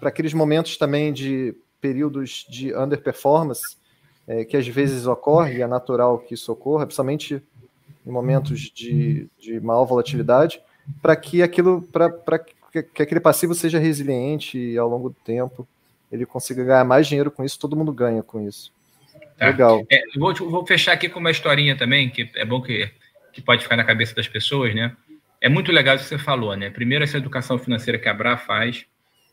[0.00, 3.76] para aqueles momentos também de períodos de underperformance
[4.30, 7.42] é, que às vezes ocorre, e é natural que isso ocorra, principalmente
[8.06, 10.62] em momentos de, de maior volatilidade,
[11.02, 15.66] para que aquilo, para que, que aquele passivo seja resiliente e ao longo do tempo
[16.12, 18.72] ele consiga ganhar mais dinheiro com isso, todo mundo ganha com isso.
[19.36, 19.46] Tá.
[19.46, 19.84] Legal.
[19.90, 22.88] É, vou, vou, fechar aqui com uma historinha também, que é bom que,
[23.32, 24.96] que pode ficar na cabeça das pessoas, né?
[25.40, 26.70] É muito legal o que você falou, né?
[26.70, 28.86] Primeiro, essa educação financeira que a Bra faz,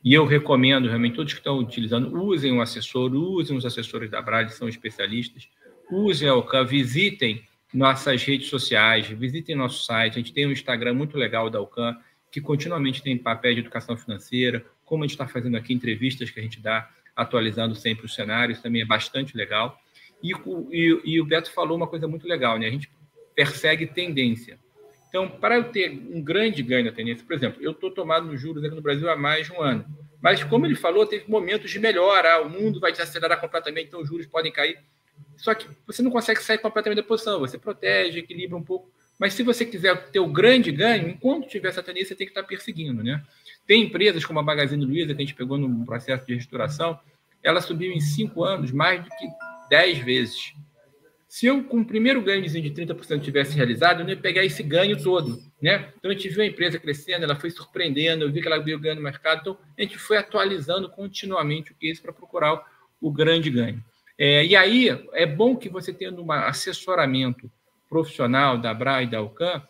[0.04, 4.22] e eu recomendo realmente, todos que estão utilizando, usem um assessor, usem os assessores da
[4.22, 5.50] Brad, são especialistas,
[5.92, 7.44] usem a Alcan, visitem
[7.74, 10.14] nossas redes sociais, visitem nosso site.
[10.14, 11.98] A gente tem um Instagram muito legal da Alcan,
[12.32, 16.40] que continuamente tem papel de educação financeira, como a gente está fazendo aqui, entrevistas que
[16.40, 19.78] a gente dá, atualizando sempre os cenários, também é bastante legal.
[20.24, 20.32] E,
[20.72, 22.68] e, e o Beto falou uma coisa muito legal, né?
[22.68, 22.90] A gente
[23.36, 24.60] persegue tendência.
[25.10, 28.40] Então, para eu ter um grande ganho na tendência, por exemplo, eu estou tomado nos
[28.40, 29.86] juros aqui no Brasil há mais de um ano.
[30.22, 34.02] Mas, como ele falou, teve momentos de melhora, ah, o mundo vai desacelerar completamente, então
[34.02, 34.80] os juros podem cair.
[35.38, 38.92] Só que você não consegue sair completamente da posição, você protege, equilibra um pouco.
[39.18, 42.32] Mas se você quiser ter o grande ganho, enquanto tiver essa tendência, você tem que
[42.32, 43.24] estar perseguindo, né?
[43.66, 47.00] Tem empresas como a Magazine Luiza, que a gente pegou no processo de restauração,
[47.44, 49.28] ela subiu em cinco anos mais do que
[49.70, 50.54] 10 vezes.
[51.28, 54.64] Se eu, com o primeiro ganhozinho de 30% tivesse realizado, eu não ia pegar esse
[54.64, 55.38] ganho todo.
[55.62, 55.92] Né?
[55.98, 58.80] Então, a gente viu a empresa crescendo, ela foi surpreendendo, eu vi que ela veio
[58.80, 62.64] ganhando mercado, então a gente foi atualizando continuamente o case para procurar
[63.02, 63.84] o, grande ganho.
[64.18, 67.52] É, e aí, é bom que você tendo um assessoramento
[67.90, 69.62] profissional da BRA e da UCAM,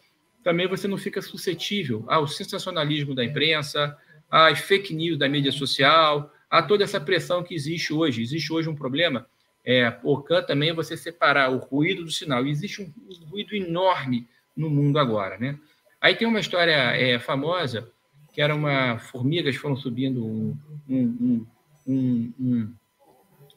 [0.43, 3.97] também você não fica suscetível ao sensacionalismo da imprensa,
[4.29, 8.21] às fake news da mídia social, a toda essa pressão que existe hoje.
[8.21, 9.27] Existe hoje um problema,
[9.69, 12.47] é, OCAM também é você separar o ruído do sinal.
[12.47, 12.89] E existe um,
[13.29, 15.59] ruído enorme no mundo agora, né?
[15.99, 17.91] Aí tem uma história é, famosa,
[18.33, 20.57] que era uma formigas foram subindo um,
[20.87, 21.45] um,
[21.85, 22.73] um, um,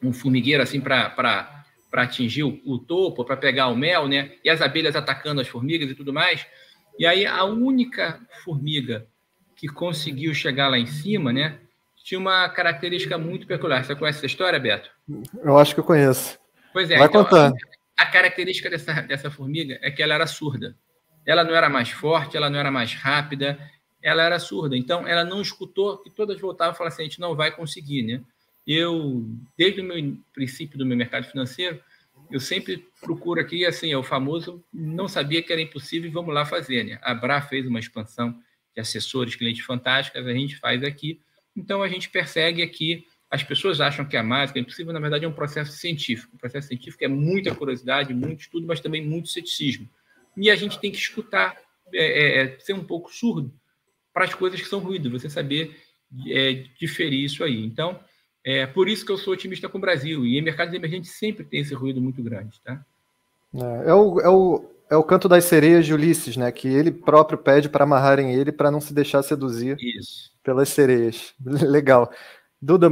[0.03, 4.33] um formigueiro assim para atingir o, o topo, para pegar o mel, né?
[4.43, 6.45] E as abelhas atacando as formigas e tudo mais.
[6.99, 9.07] E aí a única formiga
[9.55, 11.57] que conseguiu chegar lá em cima, né?
[12.11, 13.85] Tinha uma característica muito peculiar.
[13.85, 14.91] Você conhece essa história, Beto?
[15.45, 16.37] Eu acho que eu conheço.
[16.73, 16.97] Pois é.
[16.97, 17.55] Vai então, contando.
[17.97, 20.75] A, a característica dessa, dessa formiga é que ela era surda.
[21.25, 23.57] Ela não era mais forte, ela não era mais rápida,
[24.03, 24.75] ela era surda.
[24.75, 28.03] Então, ela não escutou que todas voltavam e falavam assim: a gente não vai conseguir,
[28.03, 28.21] né?
[28.67, 29.25] Eu,
[29.57, 31.79] desde o meu princípio do meu mercado financeiro,
[32.29, 36.35] eu sempre procuro aqui, assim, é o famoso não sabia que era impossível e vamos
[36.35, 36.99] lá fazer, né?
[37.03, 38.37] A Bra fez uma expansão
[38.75, 41.21] de assessores, clientes fantásticas, a gente faz aqui.
[41.55, 43.05] Então, a gente persegue aqui.
[43.29, 46.35] As pessoas acham que é mágica, é impossível, na verdade, é um processo científico.
[46.35, 49.87] O processo científico é muita curiosidade, muito estudo, mas também muito ceticismo.
[50.35, 51.57] E a gente tem que escutar,
[51.93, 53.53] é, é, é, ser um pouco surdo
[54.13, 55.77] para as coisas que são ruído, você saber
[56.27, 57.63] é, diferir isso aí.
[57.65, 57.99] Então,
[58.43, 60.25] é por isso que eu sou otimista com o Brasil.
[60.25, 62.59] E em mercados emergentes sempre tem esse ruído muito grande.
[62.61, 62.83] Tá?
[63.53, 66.51] É, é, o, é, o, é o canto das sereias de Ulisses, né?
[66.51, 70.29] Que ele próprio pede para amarrarem ele para não se deixar seduzir isso.
[70.43, 71.33] pelas sereias.
[71.41, 72.11] Legal.
[72.61, 72.89] Duda,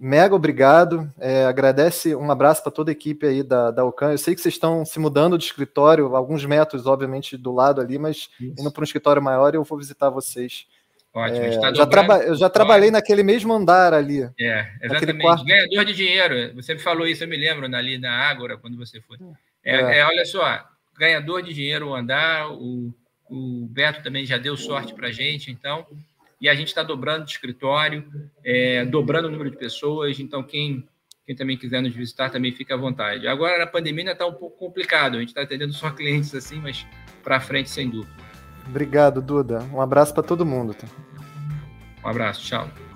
[0.00, 1.12] mega obrigado.
[1.20, 4.12] É, agradece um abraço para toda a equipe aí da, da Ocan.
[4.12, 7.98] Eu sei que vocês estão se mudando de escritório, alguns metros, obviamente, do lado ali,
[7.98, 8.54] mas Isso.
[8.58, 10.66] indo para um escritório maior eu vou visitar vocês.
[11.12, 14.22] Ótimo, é, já traba eu já trabalhei naquele mesmo andar ali.
[14.40, 15.44] É, exatamente.
[15.44, 16.54] Ganhador de dinheiro.
[16.54, 19.18] Você me falou isso, eu me lembro, ali na Ágora, quando você foi.
[19.62, 19.98] É, é.
[19.98, 20.64] é olha só,
[20.98, 22.92] ganhador de dinheiro o andar, o,
[23.30, 25.86] o Beto também já deu sorte para gente, então
[26.40, 28.04] e a gente está dobrando de escritório,
[28.44, 30.20] é, dobrando o número de pessoas.
[30.20, 30.86] Então, quem,
[31.26, 33.26] quem também quiser nos visitar também fica à vontade.
[33.26, 35.16] Agora, na pandemia, está um pouco complicado.
[35.16, 36.86] A gente está atendendo só clientes assim, mas
[37.24, 38.14] para frente, sem dúvida.
[38.68, 39.60] Obrigado, Duda.
[39.72, 40.74] Um abraço para todo mundo.
[40.74, 40.86] Tá?
[42.04, 42.87] Um abraço, tchau.